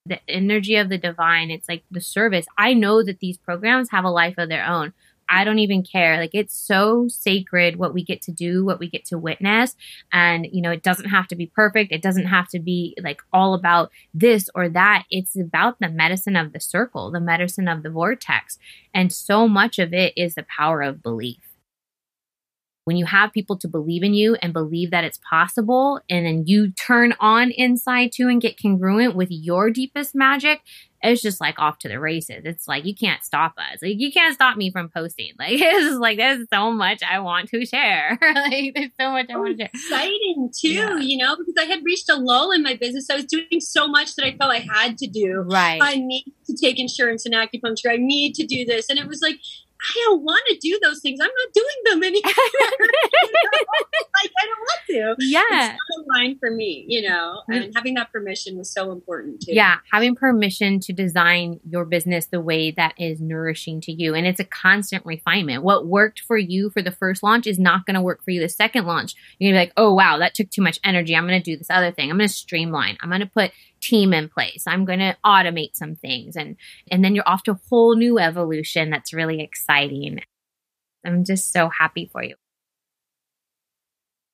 the 0.09 0.21
energy 0.29 0.77
of 0.77 0.89
the 0.89 0.99
divine. 0.99 1.51
It's 1.51 1.69
like 1.69 1.85
the 1.91 2.01
service. 2.01 2.47
I 2.57 2.75
know 2.75 3.03
that 3.03 3.21
these 3.21 3.39
programs 3.39 3.91
have 3.91 4.05
a 4.05 4.11
life 4.11 4.35
of 4.39 4.49
their 4.49 4.65
own. 4.65 4.93
I 5.29 5.45
don't 5.45 5.59
even 5.59 5.83
care. 5.83 6.17
Like 6.17 6.35
it's 6.35 6.55
so 6.55 7.07
sacred 7.09 7.77
what 7.77 7.95
we 7.95 8.05
get 8.05 8.23
to 8.23 8.33
do, 8.33 8.65
what 8.65 8.79
we 8.79 8.89
get 8.89 9.05
to 9.07 9.19
witness. 9.19 9.77
And, 10.13 10.47
you 10.51 10.63
know, 10.63 10.71
it 10.71 10.83
doesn't 10.83 11.11
have 11.11 11.29
to 11.29 11.37
be 11.37 11.47
perfect. 11.47 11.93
It 11.93 12.03
doesn't 12.03 12.27
have 12.27 12.49
to 12.49 12.59
be 12.59 12.97
like 13.03 13.23
all 13.33 13.55
about 13.55 13.91
this 14.15 14.49
or 14.55 14.69
that. 14.71 15.05
It's 15.11 15.39
about 15.39 15.79
the 15.81 15.89
medicine 15.89 16.37
of 16.37 16.53
the 16.53 16.61
circle, 16.61 17.11
the 17.11 17.21
medicine 17.21 17.69
of 17.69 17.83
the 17.83 17.91
vortex. 17.91 18.59
And 18.95 19.13
so 19.13 19.49
much 19.49 19.79
of 19.79 19.93
it 19.93 20.13
is 20.17 20.35
the 20.35 20.47
power 20.57 20.83
of 20.83 21.03
belief 21.03 21.48
when 22.89 22.97
you 22.97 23.05
have 23.05 23.33
people 23.33 23.59
to 23.59 23.69
believe 23.69 24.03
in 24.03 24.15
you 24.15 24.35
and 24.41 24.55
believe 24.55 24.93
that 24.93 25.05
it's 25.05 25.21
possible, 25.29 26.01
and 26.09 26.25
then 26.25 26.45
you 26.47 26.73
turn 26.73 27.13
on 27.21 27.51
inside 27.51 28.13
too 28.15 28.29
and 28.29 28.41
get 28.41 28.59
congruent 28.59 29.15
with 29.15 29.29
your 29.31 29.69
deepest 29.69 30.15
magic, 30.15 30.63
it's 31.03 31.21
just 31.21 31.39
like 31.39 31.59
off 31.59 31.79
to 31.81 31.89
the 31.89 32.01
races. 32.01 32.41
It's 32.47 32.67
like 32.67 32.87
you 32.87 32.95
can't 32.95 33.23
stop 33.23 33.53
us. 33.59 33.83
Like 33.83 33.97
you 33.99 34.11
can't 34.11 34.35
stop 34.35 34.57
me 34.57 34.71
from 34.71 34.89
posting. 34.89 35.33
Like 35.39 35.61
it's 35.61 35.99
like 35.99 36.17
there's 36.17 36.47
so 36.51 36.73
much 36.73 37.03
I 37.03 37.19
want 37.19 37.51
to 37.51 37.67
share. 37.67 38.19
like 38.35 38.73
there's 38.75 38.91
so 38.99 39.11
much 39.11 39.27
I 39.29 39.35
oh, 39.35 39.41
want 39.41 39.59
to 39.59 39.65
share. 39.65 39.71
Exciting 39.75 40.51
too, 40.59 40.69
yeah. 40.69 40.99
you 40.99 41.19
know, 41.19 41.37
because 41.37 41.55
I 41.59 41.65
had 41.65 41.85
reached 41.85 42.09
a 42.09 42.17
lull 42.17 42.53
in 42.53 42.63
my 42.63 42.75
business. 42.75 43.11
I 43.11 43.17
was 43.17 43.27
doing 43.27 43.61
so 43.61 43.87
much 43.87 44.17
that 44.17 44.25
I 44.25 44.35
felt 44.35 44.51
I 44.51 44.67
had 44.73 44.97
to 44.97 45.07
do. 45.07 45.45
Right. 45.47 45.79
I 45.83 45.97
need 45.97 46.33
to 46.47 46.57
take 46.57 46.79
insurance 46.79 47.27
and 47.27 47.35
acupuncture. 47.35 47.91
I 47.91 47.99
need 47.99 48.35
to 48.37 48.47
do 48.47 48.65
this. 48.65 48.89
And 48.89 48.99
it 48.99 49.07
was 49.07 49.21
like 49.21 49.37
I 49.81 50.03
don't 50.07 50.23
want 50.23 50.43
to 50.49 50.57
do 50.57 50.79
those 50.83 51.01
things. 51.01 51.21
I'm 51.21 51.27
not 51.27 51.53
doing 51.55 51.67
them 51.85 52.03
anymore. 52.03 52.33
like 54.23 54.33
I 54.37 54.47
don't 54.47 54.61
want 54.61 54.81
to. 54.89 55.25
Yeah, 55.25 55.43
it's 55.51 55.69
not 55.69 55.77
a 55.77 56.09
line 56.09 56.37
for 56.39 56.51
me, 56.51 56.85
you 56.89 57.09
know. 57.09 57.43
Mm. 57.51 57.65
And 57.65 57.73
having 57.77 57.95
that 57.95 58.11
permission 58.11 58.59
was 58.59 58.73
so 58.73 58.91
important 58.91 59.43
too. 59.43 59.55
Yeah, 59.55 59.77
having 59.93 60.17
permission 60.17 60.81
to 60.81 60.93
design 60.93 61.61
your 61.69 61.85
business 61.85 62.27
the 62.27 62.41
way 62.41 62.73
that 62.73 62.95
is 62.99 63.21
nourishing 63.21 63.81
to 63.83 63.93
you, 63.93 64.15
and 64.15 64.27
it's 64.27 64.41
a 64.41 64.45
constant 64.45 65.07
refinement. 65.07 65.63
What 65.63 65.87
worked 65.87 66.21
for 66.21 66.37
you 66.37 66.71
for 66.71 66.83
the 66.83 66.91
first 66.91 67.23
launch 67.23 67.47
is 67.47 67.59
not 67.59 67.87
going 67.87 67.95
to 67.95 68.03
work 68.03 68.25
for 68.25 68.33
you 68.33 68.41
the 68.41 68.49
second 68.49 68.87
launch. 68.87 69.15
You're 69.39 69.53
gonna 69.53 69.63
be 69.63 69.67
like, 69.69 69.75
oh 69.77 69.95
wow, 69.95 70.19
that 70.19 70.35
took 70.35 70.51
too 70.51 70.63
much 70.63 70.81
energy. 70.85 71.15
I'm 71.15 71.27
going 71.27 71.41
to 71.41 71.51
do 71.51 71.57
this 71.57 71.71
other 71.71 71.93
thing. 71.93 72.11
I'm 72.11 72.19
going 72.19 72.29
to 72.29 72.35
streamline. 72.35 72.97
I'm 73.01 73.11
going 73.11 73.21
to 73.21 73.27
put 73.27 73.53
team 73.81 74.13
in 74.13 74.29
place. 74.29 74.65
I'm 74.67 74.85
going 74.85 74.99
to 74.99 75.17
automate 75.25 75.75
some 75.75 75.95
things 75.95 76.37
and 76.37 76.57
and 76.91 77.05
then 77.05 77.15
you're 77.15 77.29
off 77.29 77.43
to 77.45 77.53
a 77.53 77.61
whole 77.69 77.97
new 77.97 78.19
evolution 78.19 78.91
that's 78.91 79.13
really 79.13 79.41
exciting. 79.41 80.21
I'm 81.05 81.25
just 81.25 81.53
so 81.53 81.69
happy 81.69 82.09
for 82.13 82.23
you. 82.23 82.35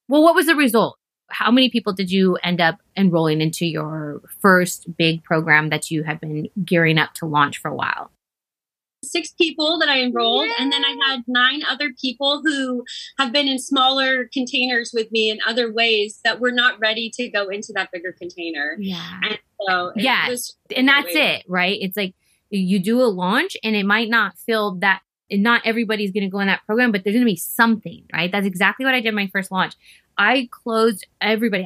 Well, 0.09 0.23
what 0.23 0.35
was 0.35 0.47
the 0.47 0.55
result? 0.57 0.99
How 1.29 1.51
many 1.51 1.71
people 1.71 1.93
did 1.93 2.11
you 2.11 2.37
end 2.45 2.61
up 2.61 2.79
enrolling 2.97 3.41
into 3.41 3.67
your 3.67 4.21
first 4.41 4.97
big 4.97 5.25
program 5.25 5.71
that 5.71 5.91
you 5.91 6.03
have 6.03 6.21
been 6.21 6.49
gearing 6.65 6.99
up 6.99 7.15
to 7.15 7.27
launch 7.27 7.59
for 7.59 7.71
a 7.71 7.75
while? 7.75 8.11
Six 9.05 9.33
people 9.33 9.79
that 9.79 9.89
I 9.89 10.01
enrolled, 10.03 10.47
Yay! 10.47 10.55
and 10.59 10.73
then 10.73 10.85
I 10.85 10.97
had 11.09 11.23
nine 11.27 11.63
other 11.69 11.93
people 12.01 12.43
who 12.45 12.85
have 13.19 13.33
been 13.33 13.49
in 13.49 13.59
smaller 13.59 14.29
containers 14.33 14.93
with 14.93 15.11
me 15.13 15.31
in 15.31 15.39
other 15.47 15.73
ways 15.73 16.21
that 16.25 16.41
were 16.41 16.53
not 16.53 16.79
ready 16.81 17.11
to 17.15 17.29
go 17.29 17.49
into 17.49 17.73
that 17.75 17.91
bigger 17.93 18.13
container. 18.13 18.77
Yeah. 18.79 19.21
And 19.23 19.39
so 19.67 19.93
yeah, 19.97 20.35
and 20.77 20.89
that's 20.89 21.15
it, 21.15 21.45
right? 21.49 21.79
It's 21.81 21.97
like 21.97 22.15
you 22.51 22.79
do 22.79 23.01
a 23.01 23.05
launch, 23.05 23.57
and 23.63 23.77
it 23.77 23.87
might 23.87 24.09
not 24.09 24.39
feel 24.39 24.77
that. 24.77 25.01
And 25.31 25.43
not 25.43 25.63
everybody's 25.65 26.13
going 26.13 26.25
to 26.25 26.29
go 26.29 26.41
in 26.41 26.49
that 26.49 26.67
program, 26.67 26.93
but 26.93 27.03
there's 27.03 27.15
going 27.15 27.25
to 27.25 27.31
be 27.31 27.35
something, 27.35 28.05
right? 28.13 28.31
That's 28.31 28.47
exactly 28.47 28.85
what 28.85 28.95
I 28.95 29.01
did 29.01 29.15
my 29.15 29.27
first 29.29 29.51
launch. 29.51 29.75
I 30.19 30.49
closed 30.51 31.07
everybody 31.19 31.65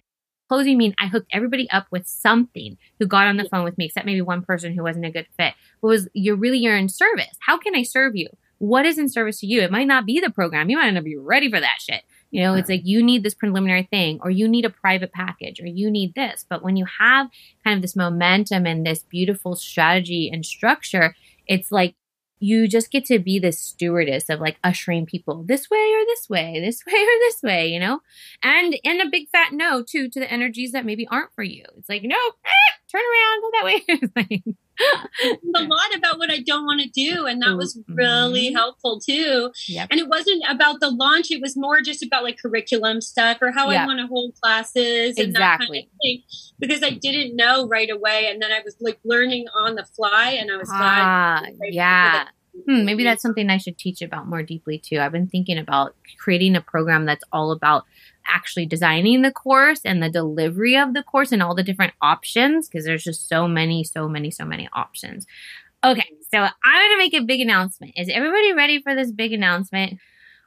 closing 0.49 0.79
mean 0.79 0.95
I 0.99 1.07
hooked 1.07 1.29
everybody 1.33 1.71
up 1.71 1.87
with 1.91 2.07
something 2.07 2.79
who 2.99 3.07
got 3.07 3.27
on 3.27 3.37
the 3.37 3.49
phone 3.49 3.65
with 3.65 3.79
me, 3.79 3.87
except 3.87 4.07
maybe 4.07 4.23
one 4.23 4.43
person 4.43 4.73
who 4.73 4.83
wasn't 4.83 5.07
a 5.07 5.11
good 5.11 5.27
fit. 5.37 5.55
But 5.81 5.89
was 5.89 6.09
you're 6.13 6.37
really 6.37 6.59
you're 6.59 6.77
in 6.77 6.89
service. 6.89 7.37
How 7.41 7.59
can 7.59 7.75
I 7.75 7.83
serve 7.83 8.17
you? 8.17 8.29
What 8.59 8.87
is 8.87 8.99
in 8.99 9.09
service 9.09 9.41
to 9.41 9.47
you? 9.47 9.61
It 9.61 9.71
might 9.71 9.87
not 9.87 10.05
be 10.05 10.21
the 10.21 10.31
program. 10.31 10.69
You 10.69 10.79
might 10.79 10.91
not 10.91 11.05
be 11.05 11.17
ready 11.17 11.51
for 11.51 11.61
that 11.61 11.77
shit. 11.81 12.03
You 12.31 12.43
know, 12.43 12.55
it's 12.55 12.69
like 12.69 12.83
you 12.85 13.03
need 13.03 13.23
this 13.23 13.35
preliminary 13.35 13.85
thing, 13.85 14.19
or 14.23 14.31
you 14.31 14.49
need 14.49 14.67
a 14.67 14.71
private 14.71 15.13
package, 15.13 15.61
or 15.61 15.67
you 15.67 15.91
need 15.91 16.15
this. 16.15 16.45
But 16.47 16.63
when 16.63 16.77
you 16.77 16.85
have 16.99 17.29
kind 17.65 17.77
of 17.77 17.83
this 17.83 17.97
momentum 17.97 18.67
and 18.67 18.85
this 18.85 19.03
beautiful 19.03 19.57
strategy 19.57 20.29
and 20.31 20.45
structure, 20.45 21.15
it's 21.47 21.73
like 21.73 21.95
you 22.41 22.69
just 22.69 22.91
get 22.91 23.05
to 23.07 23.19
be 23.19 23.39
the 23.39 23.53
stewardess 23.53 24.29
of 24.29 24.41
like 24.41 24.59
ushering 24.63 25.07
people 25.07 25.43
this 25.45 25.69
way 25.71 25.93
or 25.95 26.05
this 26.07 26.29
way, 26.29 26.61
this 26.61 26.85
way 26.87 26.93
or 26.93 27.19
this 27.21 27.43
way, 27.43 27.69
you 27.69 27.81
know? 27.81 28.01
And 28.43 28.77
and 28.85 29.01
a 29.01 29.11
big 29.11 29.29
fat 29.31 29.53
no 29.53 29.83
too 29.83 30.09
to 30.09 30.21
the 30.21 30.31
energies 30.31 30.73
that 30.73 30.87
maybe 30.87 31.07
aren't 31.09 31.35
for 31.35 31.43
you. 31.43 31.65
It's 31.77 31.89
like, 31.89 32.03
no, 32.03 32.17
ah, 32.17 32.78
turn 32.91 33.01
around, 33.01 33.43
go 33.43 33.51
that 33.53 33.65
way. 34.15 34.43
a 35.57 35.63
lot 35.63 35.97
about 35.97 36.19
what 36.19 36.31
I 36.31 36.41
don't 36.41 36.65
want 36.65 36.81
to 36.81 36.89
do. 36.89 37.27
And 37.27 37.43
that 37.43 37.57
was 37.57 37.79
really 37.89 38.49
mm-hmm. 38.49 38.57
helpful 38.57 39.01
too. 39.01 39.51
Yep. 39.69 39.89
And 39.91 40.01
it 40.01 40.09
wasn't 40.09 40.45
about 40.49 40.81
the 40.81 40.91
launch, 40.91 41.31
it 41.31 41.41
was 41.41 41.57
more 41.57 41.81
just 41.81 42.03
about 42.03 42.23
like 42.23 42.39
curriculum 42.39 43.01
stuff 43.01 43.39
or 43.41 43.51
how 43.51 43.71
yep. 43.71 43.83
I 43.83 43.87
want 43.87 44.01
to 44.01 44.07
hold 44.07 44.35
classes 44.41 45.19
and 45.19 45.29
exactly. 45.29 45.37
that 45.37 45.59
kind 45.59 45.85
of 45.85 45.91
thing. 46.03 46.23
Because 46.59 46.83
I 46.83 46.91
didn't 46.91 47.37
know 47.37 47.67
right 47.67 47.91
away. 47.91 48.29
And 48.31 48.41
then 48.41 48.53
I 48.53 48.61
was 48.65 48.77
like 48.81 48.99
learning 49.05 49.47
on 49.55 49.75
the 49.75 49.85
fly 49.85 50.37
and 50.39 50.51
I 50.51 50.57
was 50.57 50.69
ah, 50.73 51.41
glad. 51.43 51.73
Yeah. 51.73 52.25
Hmm, 52.67 52.85
maybe 52.85 53.05
that's 53.05 53.23
something 53.23 53.51
I 53.51 53.59
should 53.59 53.79
teach 53.79 54.03
about 54.03 54.27
more 54.27 54.43
deeply 54.43 54.79
too. 54.79 54.99
I've 55.01 55.13
been 55.13 55.29
thinking 55.29 55.59
about 55.59 55.95
creating 56.19 56.57
a 56.57 56.61
program 56.61 57.05
that's 57.05 57.25
all 57.33 57.53
about 57.53 57.85
actually 58.27 58.67
designing 58.67 59.23
the 59.23 59.31
course 59.33 59.81
and 59.85 60.03
the 60.03 60.11
delivery 60.11 60.77
of 60.77 60.93
the 60.95 61.03
course 61.03 61.33
and 61.33 61.43
all 61.43 61.55
the 61.55 61.63
different 61.63 61.95
options 62.03 62.69
because 62.69 62.85
there's 62.85 63.05
just 63.05 63.29
so 63.29 63.47
many, 63.49 63.85
so 63.85 64.09
many, 64.09 64.31
so 64.31 64.45
many 64.45 64.69
options. 64.73 65.27
Okay, 65.85 66.09
so 66.33 66.39
I'm 66.39 66.89
going 66.89 66.91
to 66.91 66.99
make 66.99 67.15
a 67.15 67.25
big 67.25 67.41
announcement. 67.41 67.93
Is 67.97 68.09
everybody 68.13 68.53
ready 68.53 68.83
for 68.83 68.95
this 68.95 69.13
big 69.13 69.33
announcement? 69.33 69.99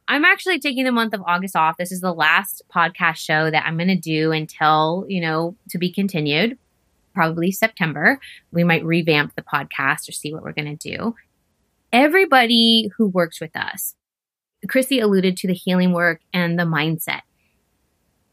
I'm 0.08 0.26
actually 0.26 0.60
taking 0.60 0.84
the 0.84 0.92
month 0.92 1.14
of 1.14 1.22
August 1.26 1.56
off. 1.56 1.78
This 1.78 1.92
is 1.92 2.02
the 2.02 2.14
last 2.14 2.64
podcast 2.74 3.18
show 3.18 3.50
that 3.50 3.66
I'm 3.66 3.78
going 3.78 3.88
to 3.88 3.96
do 3.96 4.32
until, 4.34 5.06
you 5.08 5.22
know, 5.22 5.56
to 5.70 5.78
be 5.78 5.92
continued. 5.92 6.58
probably 7.14 7.52
September. 7.52 8.20
We 8.52 8.64
might 8.64 8.86
revamp 8.86 9.36
the 9.36 9.42
podcast 9.42 10.08
or 10.08 10.12
see 10.14 10.34
what 10.34 10.44
we're 10.44 10.54
going 10.54 10.78
to 10.78 10.90
do. 10.98 11.16
Everybody 11.94 12.90
who 12.98 13.08
works 13.08 13.42
with 13.42 13.56
us, 13.56 13.96
Chrissy 14.68 15.00
alluded 15.00 15.36
to 15.38 15.48
the 15.48 15.54
healing 15.54 15.92
work 15.92 16.22
and 16.34 16.58
the 16.58 16.64
mindset. 16.64 17.22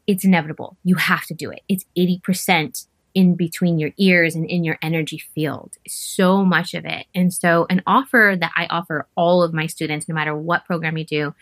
It's 0.07 0.23
inevitable. 0.23 0.77
You 0.83 0.95
have 0.95 1.25
to 1.25 1.33
do 1.33 1.51
it. 1.51 1.61
It's 1.67 1.85
80% 1.97 2.87
in 3.13 3.35
between 3.35 3.79
your 3.79 3.91
ears 3.97 4.35
and 4.35 4.45
in 4.45 4.63
your 4.63 4.77
energy 4.81 5.17
field. 5.17 5.73
So 5.87 6.45
much 6.45 6.73
of 6.73 6.85
it. 6.85 7.07
And 7.13 7.33
so, 7.33 7.65
an 7.69 7.81
offer 7.85 8.37
that 8.39 8.51
I 8.55 8.67
offer 8.67 9.07
all 9.15 9.43
of 9.43 9.53
my 9.53 9.67
students, 9.67 10.07
no 10.07 10.15
matter 10.15 10.35
what 10.35 10.65
program 10.65 10.97
you 10.97 11.05
do, 11.05 11.33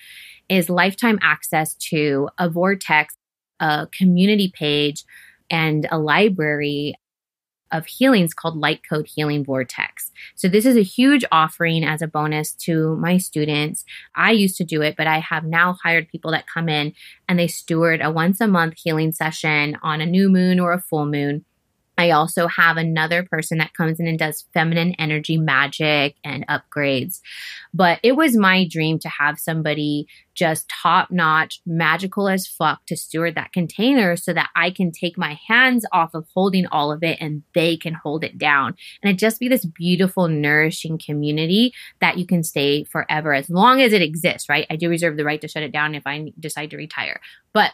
is 0.49 0.69
lifetime 0.69 1.19
access 1.21 1.75
to 1.75 2.29
a 2.37 2.49
vortex, 2.49 3.15
a 3.59 3.87
community 3.95 4.51
page, 4.53 5.03
and 5.49 5.87
a 5.91 5.99
library 5.99 6.95
of 7.71 7.85
healings 7.85 8.33
called 8.33 8.57
Light 8.57 8.81
Code 8.87 9.07
Healing 9.07 9.43
Vortex. 9.43 10.11
So 10.35 10.47
this 10.47 10.65
is 10.65 10.77
a 10.77 10.83
huge 10.83 11.25
offering 11.31 11.83
as 11.83 12.01
a 12.01 12.07
bonus 12.07 12.53
to 12.53 12.95
my 12.97 13.17
students. 13.17 13.85
I 14.15 14.31
used 14.31 14.57
to 14.57 14.63
do 14.63 14.81
it, 14.81 14.95
but 14.97 15.07
I 15.07 15.19
have 15.19 15.43
now 15.43 15.77
hired 15.83 16.09
people 16.09 16.31
that 16.31 16.47
come 16.47 16.69
in 16.69 16.93
and 17.27 17.37
they 17.39 17.47
steward 17.47 18.01
a 18.01 18.11
once 18.11 18.41
a 18.41 18.47
month 18.47 18.75
healing 18.77 19.11
session 19.11 19.77
on 19.81 20.01
a 20.01 20.05
new 20.05 20.29
moon 20.29 20.59
or 20.59 20.73
a 20.73 20.81
full 20.81 21.05
moon 21.05 21.45
I 21.97 22.11
also 22.11 22.47
have 22.47 22.77
another 22.77 23.23
person 23.23 23.57
that 23.57 23.73
comes 23.73 23.99
in 23.99 24.07
and 24.07 24.19
does 24.19 24.45
feminine 24.53 24.93
energy 24.99 25.37
magic 25.37 26.15
and 26.23 26.45
upgrades. 26.47 27.21
But 27.73 27.99
it 28.03 28.15
was 28.15 28.37
my 28.37 28.67
dream 28.67 28.99
to 28.99 29.09
have 29.09 29.39
somebody 29.39 30.07
just 30.35 30.69
top 30.69 31.09
notch, 31.09 31.61
magical 31.65 32.29
as 32.29 32.45
fuck 32.45 32.85
to 32.85 32.95
steward 32.95 33.33
that 33.33 33.51
container 33.51 34.15
so 34.15 34.33
that 34.33 34.49
I 34.55 34.69
can 34.69 34.91
take 34.91 35.17
my 35.17 35.39
hands 35.47 35.83
off 35.91 36.13
of 36.13 36.27
holding 36.35 36.67
all 36.67 36.91
of 36.91 37.01
it 37.01 37.17
and 37.19 37.41
they 37.55 37.75
can 37.75 37.95
hold 37.95 38.23
it 38.23 38.37
down. 38.37 38.75
And 39.01 39.11
it 39.11 39.17
just 39.17 39.39
be 39.39 39.47
this 39.47 39.65
beautiful, 39.65 40.27
nourishing 40.27 40.99
community 40.99 41.73
that 41.99 42.19
you 42.19 42.27
can 42.27 42.43
stay 42.43 42.83
forever 42.83 43.33
as 43.33 43.49
long 43.49 43.81
as 43.81 43.93
it 43.93 44.03
exists, 44.03 44.47
right? 44.47 44.67
I 44.69 44.75
do 44.75 44.89
reserve 44.89 45.17
the 45.17 45.25
right 45.25 45.41
to 45.41 45.47
shut 45.47 45.63
it 45.63 45.71
down 45.71 45.95
if 45.95 46.05
I 46.05 46.31
decide 46.39 46.69
to 46.69 46.77
retire. 46.77 47.19
But 47.53 47.71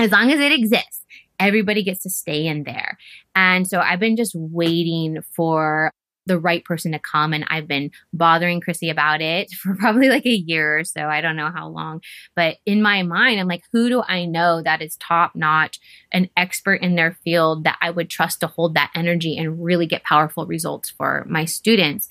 as 0.00 0.10
long 0.10 0.32
as 0.32 0.40
it 0.40 0.50
exists, 0.50 1.04
everybody 1.40 1.82
gets 1.82 2.02
to 2.04 2.10
stay 2.10 2.46
in 2.46 2.62
there. 2.64 2.98
And 3.34 3.66
so 3.66 3.80
I've 3.80 3.98
been 3.98 4.16
just 4.16 4.34
waiting 4.34 5.22
for 5.34 5.90
the 6.26 6.38
right 6.38 6.64
person 6.64 6.92
to 6.92 6.98
come 6.98 7.32
and 7.32 7.44
I've 7.48 7.66
been 7.66 7.90
bothering 8.12 8.60
Chrissy 8.60 8.90
about 8.90 9.20
it 9.20 9.50
for 9.62 9.74
probably 9.74 10.08
like 10.08 10.26
a 10.26 10.30
year 10.30 10.78
or 10.78 10.84
so. 10.84 11.00
I 11.06 11.20
don't 11.20 11.36
know 11.36 11.50
how 11.50 11.68
long. 11.68 12.02
But 12.36 12.58
in 12.66 12.82
my 12.82 13.02
mind, 13.02 13.40
I'm 13.40 13.48
like, 13.48 13.64
who 13.72 13.88
do 13.88 14.02
I 14.06 14.26
know 14.26 14.62
that 14.62 14.82
is 14.82 14.96
top 14.96 15.34
notch, 15.34 15.80
an 16.12 16.28
expert 16.36 16.82
in 16.82 16.94
their 16.94 17.12
field 17.24 17.64
that 17.64 17.78
I 17.80 17.90
would 17.90 18.10
trust 18.10 18.40
to 18.40 18.46
hold 18.46 18.74
that 18.74 18.92
energy 18.94 19.36
and 19.36 19.64
really 19.64 19.86
get 19.86 20.04
powerful 20.04 20.46
results 20.46 20.90
for 20.90 21.26
my 21.28 21.46
students? 21.46 22.08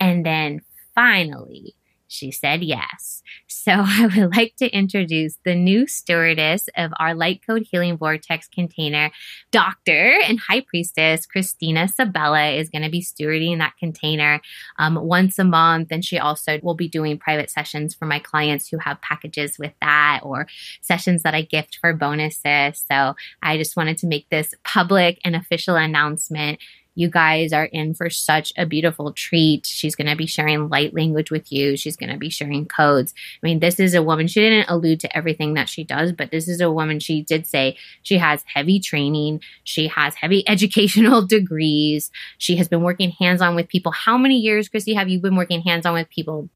And 0.00 0.24
then 0.24 0.62
finally, 0.94 1.74
she 2.10 2.32
said 2.32 2.64
yes. 2.64 3.22
So 3.46 3.72
I 3.76 4.06
would 4.06 4.34
like 4.34 4.56
to 4.56 4.68
introduce 4.68 5.38
the 5.44 5.54
new 5.54 5.86
stewardess 5.86 6.68
of 6.76 6.92
our 6.98 7.14
Light 7.14 7.40
Code 7.46 7.66
Healing 7.70 7.96
Vortex 7.96 8.48
container, 8.48 9.12
Doctor 9.52 10.18
and 10.26 10.40
High 10.40 10.62
Priestess 10.62 11.24
Christina 11.24 11.86
Sabella 11.86 12.48
is 12.48 12.68
going 12.68 12.82
to 12.82 12.90
be 12.90 13.00
stewarding 13.00 13.58
that 13.58 13.76
container 13.78 14.40
um, 14.78 14.96
once 14.96 15.38
a 15.38 15.44
month. 15.44 15.88
And 15.92 16.04
she 16.04 16.18
also 16.18 16.58
will 16.62 16.74
be 16.74 16.88
doing 16.88 17.16
private 17.16 17.48
sessions 17.48 17.94
for 17.94 18.06
my 18.06 18.18
clients 18.18 18.68
who 18.68 18.78
have 18.78 19.00
packages 19.00 19.56
with 19.58 19.72
that 19.80 20.20
or 20.24 20.48
sessions 20.80 21.22
that 21.22 21.34
I 21.34 21.42
gift 21.42 21.78
for 21.80 21.92
bonuses. 21.92 22.84
So 22.90 23.14
I 23.40 23.56
just 23.56 23.76
wanted 23.76 23.98
to 23.98 24.08
make 24.08 24.28
this 24.30 24.52
public 24.64 25.20
and 25.24 25.36
official 25.36 25.76
announcement 25.76 26.58
you 26.94 27.08
guys 27.08 27.52
are 27.52 27.64
in 27.66 27.94
for 27.94 28.10
such 28.10 28.52
a 28.56 28.66
beautiful 28.66 29.12
treat. 29.12 29.66
She's 29.66 29.94
going 29.94 30.08
to 30.08 30.16
be 30.16 30.26
sharing 30.26 30.68
light 30.68 30.94
language 30.94 31.30
with 31.30 31.50
you. 31.52 31.76
She's 31.76 31.96
going 31.96 32.10
to 32.10 32.18
be 32.18 32.30
sharing 32.30 32.66
codes. 32.66 33.14
I 33.42 33.46
mean, 33.46 33.60
this 33.60 33.80
is 33.80 33.94
a 33.94 34.02
woman, 34.02 34.26
she 34.26 34.40
didn't 34.40 34.68
allude 34.68 35.00
to 35.00 35.16
everything 35.16 35.54
that 35.54 35.68
she 35.68 35.84
does, 35.84 36.12
but 36.12 36.30
this 36.30 36.48
is 36.48 36.60
a 36.60 36.70
woman, 36.70 37.00
she 37.00 37.22
did 37.22 37.46
say 37.46 37.76
she 38.02 38.18
has 38.18 38.42
heavy 38.46 38.80
training. 38.80 39.40
She 39.64 39.88
has 39.88 40.14
heavy 40.14 40.42
educational 40.48 41.26
degrees. 41.26 42.10
She 42.38 42.56
has 42.56 42.68
been 42.68 42.82
working 42.82 43.10
hands 43.10 43.40
on 43.40 43.54
with 43.54 43.68
people. 43.68 43.92
How 43.92 44.16
many 44.18 44.36
years, 44.38 44.68
Chrissy, 44.68 44.94
have 44.94 45.08
you 45.08 45.20
been 45.20 45.36
working 45.36 45.62
hands 45.62 45.86
on 45.86 45.94
with 45.94 46.08
people, 46.08 46.48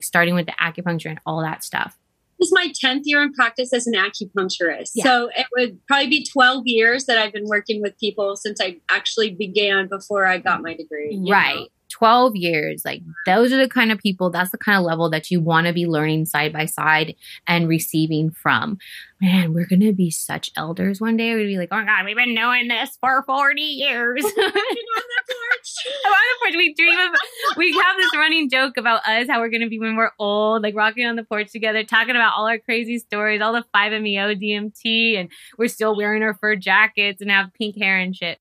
starting 0.00 0.34
with 0.34 0.46
the 0.46 0.52
acupuncture 0.52 1.10
and 1.10 1.20
all 1.26 1.42
that 1.42 1.64
stuff? 1.64 1.96
This 2.38 2.48
is 2.48 2.52
my 2.52 2.72
10th 2.84 3.02
year 3.04 3.22
in 3.22 3.32
practice 3.32 3.72
as 3.72 3.86
an 3.86 3.94
acupuncturist. 3.94 4.90
Yeah. 4.94 5.04
So 5.04 5.30
it 5.34 5.46
would 5.56 5.78
probably 5.86 6.08
be 6.08 6.24
12 6.24 6.62
years 6.66 7.06
that 7.06 7.18
I've 7.18 7.32
been 7.32 7.46
working 7.46 7.80
with 7.80 7.98
people 7.98 8.36
since 8.36 8.60
I 8.60 8.76
actually 8.90 9.34
began 9.34 9.88
before 9.88 10.26
I 10.26 10.38
got 10.38 10.60
my 10.62 10.76
degree. 10.76 11.24
Right. 11.28 11.56
Know? 11.56 11.66
12 11.98 12.36
years. 12.36 12.82
Like 12.84 13.02
those 13.24 13.52
are 13.52 13.56
the 13.56 13.68
kind 13.68 13.90
of 13.90 13.98
people, 13.98 14.28
that's 14.28 14.50
the 14.50 14.58
kind 14.58 14.76
of 14.76 14.84
level 14.84 15.08
that 15.10 15.30
you 15.30 15.40
want 15.40 15.66
to 15.66 15.72
be 15.72 15.86
learning 15.86 16.26
side 16.26 16.52
by 16.52 16.66
side 16.66 17.14
and 17.46 17.68
receiving 17.68 18.30
from. 18.30 18.76
Man, 19.18 19.54
we're 19.54 19.66
going 19.66 19.80
to 19.80 19.94
be 19.94 20.10
such 20.10 20.50
elders 20.56 21.00
one 21.00 21.16
day. 21.16 21.34
We'd 21.34 21.46
be 21.46 21.56
like, 21.56 21.70
oh 21.72 21.76
my 21.76 21.84
God, 21.86 22.04
we've 22.04 22.16
been 22.16 22.34
doing 22.34 22.68
this 22.68 22.98
for 23.00 23.22
40 23.22 23.62
years. 23.62 24.22
on 24.22 24.30
the 24.30 24.42
porch. 24.42 25.72
on 26.04 26.12
the 26.12 26.36
porch. 26.42 26.54
We 26.54 26.74
dream 26.74 26.98
of, 26.98 27.14
we 27.56 27.72
have 27.72 27.96
this 27.96 28.14
running 28.14 28.50
joke 28.50 28.76
about 28.76 29.06
us, 29.08 29.26
how 29.28 29.40
we're 29.40 29.48
going 29.48 29.62
to 29.62 29.70
be 29.70 29.78
when 29.78 29.96
we're 29.96 30.12
old, 30.18 30.62
like 30.62 30.74
rocking 30.76 31.06
on 31.06 31.16
the 31.16 31.24
porch 31.24 31.50
together, 31.50 31.82
talking 31.82 32.14
about 32.14 32.34
all 32.36 32.46
our 32.46 32.58
crazy 32.58 32.98
stories, 32.98 33.40
all 33.40 33.54
the 33.54 33.64
5-MeO 33.74 34.34
DMT, 34.34 35.18
and 35.18 35.30
we're 35.56 35.68
still 35.68 35.96
wearing 35.96 36.22
our 36.22 36.34
fur 36.34 36.56
jackets 36.56 37.22
and 37.22 37.30
have 37.30 37.54
pink 37.54 37.78
hair 37.78 37.98
and 37.98 38.14
shit 38.14 38.38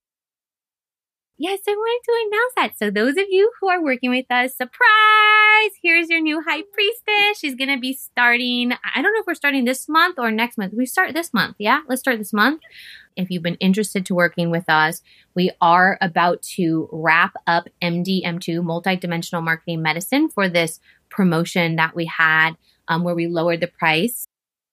yes, 1.38 1.60
I 1.67 1.71
wanted 1.71 2.04
to 2.06 2.28
announce 2.28 2.54
that. 2.56 2.78
So 2.78 2.91
those 2.91 3.17
of 3.17 3.26
you 3.30 3.52
who 3.60 3.69
are 3.69 3.84
working 3.84 4.10
with 4.10 4.26
us, 4.30 4.56
surprise! 4.56 5.71
Here's 5.82 6.10
your 6.10 6.21
new 6.21 6.41
high 6.41 6.63
priestess. 6.74 7.39
She's 7.39 7.56
going 7.56 7.69
to 7.69 7.80
be 7.80 7.93
starting, 7.93 8.71
I 8.71 9.02
don't 9.02 9.13
know 9.13 9.19
if 9.19 9.28
we're 9.28 9.36
starting 9.36 9.65
this 9.65 9.88
month 9.89 10.17
or 10.17 10.32
next 10.32 10.58
month. 10.58 10.74
We 10.74 10.86
start 10.86 11.13
this 11.13 11.34
month. 11.34 11.56
Yeah, 11.60 11.82
let's 11.88 12.02
start 12.02 12.17
this 12.17 12.34
month. 12.34 12.62
If 13.15 13.30
you've 13.30 13.43
been 13.43 13.56
interested 13.56 14.06
to 14.08 14.15
working 14.15 14.52
with 14.52 14.69
us, 14.69 15.02
we 15.36 15.52
are 15.62 15.98
about 16.02 16.41
to 16.56 16.89
wrap 16.91 17.34
up 17.48 17.67
MDM2 17.82 18.60
multidimensional 18.60 19.43
marketing 19.43 19.82
medicine 19.82 20.30
for 20.30 20.50
this 20.50 20.80
promotion 21.10 21.78
that 21.78 21.95
we 21.95 22.06
had 22.06 22.52
um, 22.88 23.04
where 23.04 23.15
we 23.15 23.28
lowered 23.28 23.62
the 23.62 23.67
price 23.67 24.28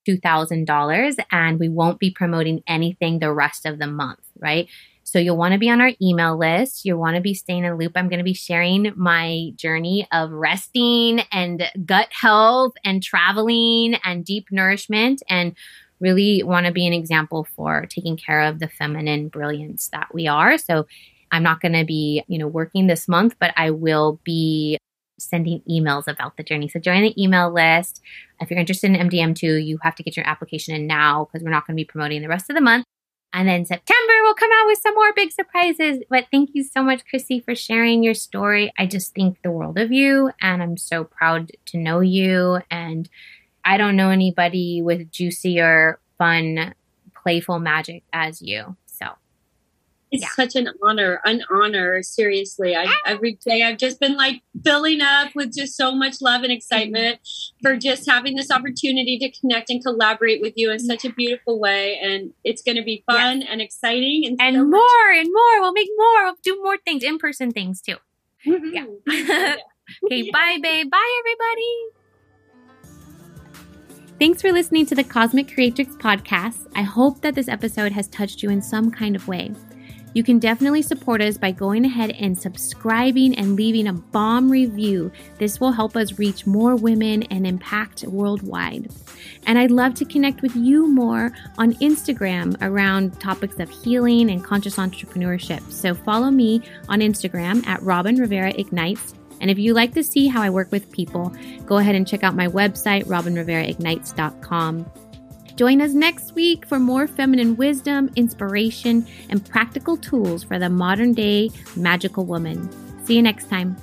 $2,000 0.07 1.17
and 1.31 1.59
we 1.59 1.69
won't 1.69 1.99
be 1.99 2.11
promoting 2.11 2.61
anything 2.67 3.19
the 3.19 3.31
rest 3.31 3.65
of 3.65 3.79
the 3.79 3.87
month, 3.87 4.19
right? 4.37 4.67
So 5.03 5.19
you'll 5.19 5.37
want 5.37 5.53
to 5.53 5.59
be 5.59 5.69
on 5.69 5.81
our 5.81 5.91
email 6.01 6.37
list. 6.37 6.85
You'll 6.85 6.99
want 6.99 7.15
to 7.15 7.21
be 7.21 7.33
staying 7.33 7.65
in 7.65 7.71
the 7.71 7.75
loop. 7.77 7.93
I'm 7.95 8.09
going 8.09 8.19
to 8.19 8.23
be 8.23 8.33
sharing 8.33 8.93
my 8.95 9.51
journey 9.55 10.07
of 10.11 10.31
resting 10.31 11.21
and 11.31 11.63
gut 11.85 12.07
health 12.11 12.73
and 12.83 13.03
traveling 13.03 13.95
and 14.03 14.25
deep 14.25 14.47
nourishment 14.51 15.21
and 15.29 15.55
really 15.99 16.43
want 16.43 16.65
to 16.65 16.71
be 16.71 16.87
an 16.87 16.93
example 16.93 17.47
for 17.55 17.85
taking 17.85 18.17
care 18.17 18.41
of 18.41 18.59
the 18.59 18.67
feminine 18.67 19.27
brilliance 19.29 19.89
that 19.89 20.13
we 20.13 20.27
are. 20.27 20.57
So 20.57 20.85
I'm 21.31 21.43
not 21.43 21.61
going 21.61 21.73
to 21.73 21.85
be, 21.85 22.23
you 22.27 22.37
know, 22.37 22.47
working 22.47 22.87
this 22.87 23.07
month, 23.07 23.35
but 23.39 23.53
I 23.57 23.71
will 23.71 24.19
be 24.23 24.77
sending 25.19 25.61
emails 25.69 26.07
about 26.07 26.37
the 26.37 26.43
journey. 26.43 26.67
So 26.67 26.79
join 26.79 27.03
the 27.03 27.21
email 27.21 27.51
list. 27.51 28.01
If 28.39 28.49
you're 28.49 28.59
interested 28.59 28.91
in 28.91 29.09
MDM2, 29.09 29.65
you 29.65 29.79
have 29.81 29.95
to 29.95 30.03
get 30.03 30.17
your 30.17 30.27
application 30.27 30.75
in 30.75 30.87
now 30.87 31.25
because 31.25 31.43
we're 31.43 31.51
not 31.51 31.65
going 31.65 31.75
to 31.75 31.81
be 31.81 31.85
promoting 31.85 32.21
the 32.21 32.27
rest 32.27 32.49
of 32.49 32.55
the 32.55 32.61
month. 32.61 32.85
And 33.33 33.47
then 33.47 33.65
September, 33.65 34.13
we'll 34.21 34.35
come 34.35 34.51
out 34.61 34.67
with 34.67 34.77
some 34.77 34.93
more 34.93 35.11
big 35.13 35.31
surprises. 35.31 36.03
But 36.07 36.27
thank 36.31 36.51
you 36.53 36.63
so 36.63 36.83
much, 36.83 37.03
Chrissy, 37.09 37.39
for 37.39 37.55
sharing 37.55 38.03
your 38.03 38.13
story. 38.13 38.71
I 38.77 38.85
just 38.85 39.13
think 39.15 39.41
the 39.41 39.49
world 39.49 39.79
of 39.79 39.91
you, 39.91 40.31
and 40.39 40.61
I'm 40.61 40.77
so 40.77 41.03
proud 41.03 41.51
to 41.67 41.77
know 41.77 41.99
you. 41.99 42.59
And 42.69 43.09
I 43.65 43.77
don't 43.77 43.95
know 43.95 44.11
anybody 44.11 44.83
with 44.83 45.11
juicier, 45.11 45.99
fun, 46.19 46.75
playful 47.15 47.57
magic 47.57 48.03
as 48.13 48.41
you. 48.41 48.77
It's 50.13 50.21
yeah. 50.21 50.29
such 50.35 50.55
an 50.55 50.69
honor, 50.83 51.19
an 51.25 51.41
honor. 51.49 52.03
Seriously, 52.03 52.75
I, 52.75 52.85
every 53.03 53.39
day 53.43 53.63
I've 53.63 53.79
just 53.79 53.99
been 53.99 54.15
like 54.15 54.43
filling 54.63 55.01
up 55.01 55.33
with 55.33 55.55
just 55.57 55.75
so 55.75 55.95
much 55.95 56.21
love 56.21 56.43
and 56.43 56.51
excitement 56.51 57.19
for 57.63 57.75
just 57.75 58.07
having 58.07 58.35
this 58.35 58.51
opportunity 58.51 59.17
to 59.17 59.31
connect 59.39 59.71
and 59.71 59.83
collaborate 59.83 60.39
with 60.39 60.53
you 60.55 60.71
in 60.71 60.77
such 60.77 61.03
a 61.03 61.11
beautiful 61.11 61.59
way. 61.59 61.97
And 61.99 62.31
it's 62.43 62.61
going 62.61 62.77
to 62.77 62.83
be 62.83 63.03
fun 63.07 63.41
yes. 63.41 63.49
and 63.51 63.59
exciting, 63.59 64.25
and, 64.27 64.39
and 64.39 64.55
so 64.55 64.63
more 64.65 64.71
much- 64.71 65.17
and 65.17 65.29
more. 65.33 65.61
We'll 65.61 65.73
make 65.73 65.89
more. 65.97 66.25
We'll 66.25 66.37
do 66.43 66.61
more 66.61 66.77
things, 66.77 67.03
in 67.03 67.17
person 67.17 67.51
things 67.51 67.81
too. 67.81 67.95
Mm-hmm. 68.45 68.69
Yeah. 68.71 68.85
yeah. 69.07 69.55
okay. 70.05 70.21
Yeah. 70.25 70.31
Bye, 70.31 70.59
babe. 70.61 70.91
Bye, 70.91 71.21
everybody. 71.21 72.93
Thanks 74.19 74.43
for 74.43 74.51
listening 74.51 74.85
to 74.85 74.93
the 74.93 75.03
Cosmic 75.03 75.51
Creatrix 75.51 75.95
podcast. 75.95 76.71
I 76.75 76.83
hope 76.83 77.21
that 77.21 77.33
this 77.33 77.47
episode 77.47 77.91
has 77.93 78.07
touched 78.09 78.43
you 78.43 78.51
in 78.51 78.61
some 78.61 78.91
kind 78.91 79.15
of 79.15 79.27
way. 79.27 79.53
You 80.13 80.23
can 80.23 80.39
definitely 80.39 80.81
support 80.81 81.21
us 81.21 81.37
by 81.37 81.51
going 81.51 81.85
ahead 81.85 82.11
and 82.11 82.37
subscribing 82.37 83.35
and 83.35 83.55
leaving 83.55 83.87
a 83.87 83.93
bomb 83.93 84.49
review. 84.51 85.11
This 85.39 85.59
will 85.59 85.71
help 85.71 85.95
us 85.95 86.19
reach 86.19 86.45
more 86.45 86.75
women 86.75 87.23
and 87.23 87.47
impact 87.47 88.03
worldwide. 88.03 88.91
And 89.47 89.57
I'd 89.57 89.71
love 89.71 89.95
to 89.95 90.05
connect 90.05 90.41
with 90.41 90.55
you 90.55 90.87
more 90.87 91.31
on 91.57 91.73
Instagram 91.75 92.55
around 92.61 93.19
topics 93.19 93.59
of 93.59 93.69
healing 93.69 94.29
and 94.29 94.43
conscious 94.43 94.77
entrepreneurship. 94.77 95.71
So 95.71 95.93
follow 95.93 96.29
me 96.29 96.61
on 96.89 96.99
Instagram 96.99 97.65
at 97.65 97.81
Robin 97.81 98.15
Rivera 98.15 98.53
Ignites. 98.55 99.15
And 99.41 99.49
if 99.51 99.59
you 99.59 99.73
like 99.73 99.93
to 99.95 100.03
see 100.03 100.27
how 100.27 100.41
I 100.41 100.49
work 100.49 100.71
with 100.71 100.91
people, 100.91 101.35
go 101.65 101.77
ahead 101.77 101.95
and 101.95 102.07
check 102.07 102.23
out 102.23 102.35
my 102.35 102.47
website, 102.47 103.05
robinriveraignites.com. 103.05 105.02
Join 105.55 105.81
us 105.81 105.93
next 105.93 106.33
week 106.33 106.65
for 106.65 106.79
more 106.79 107.07
feminine 107.07 107.55
wisdom, 107.55 108.09
inspiration, 108.15 109.05
and 109.29 109.45
practical 109.45 109.97
tools 109.97 110.43
for 110.43 110.57
the 110.57 110.69
modern 110.69 111.13
day 111.13 111.51
magical 111.75 112.25
woman. 112.25 112.69
See 113.05 113.15
you 113.15 113.21
next 113.21 113.49
time. 113.49 113.77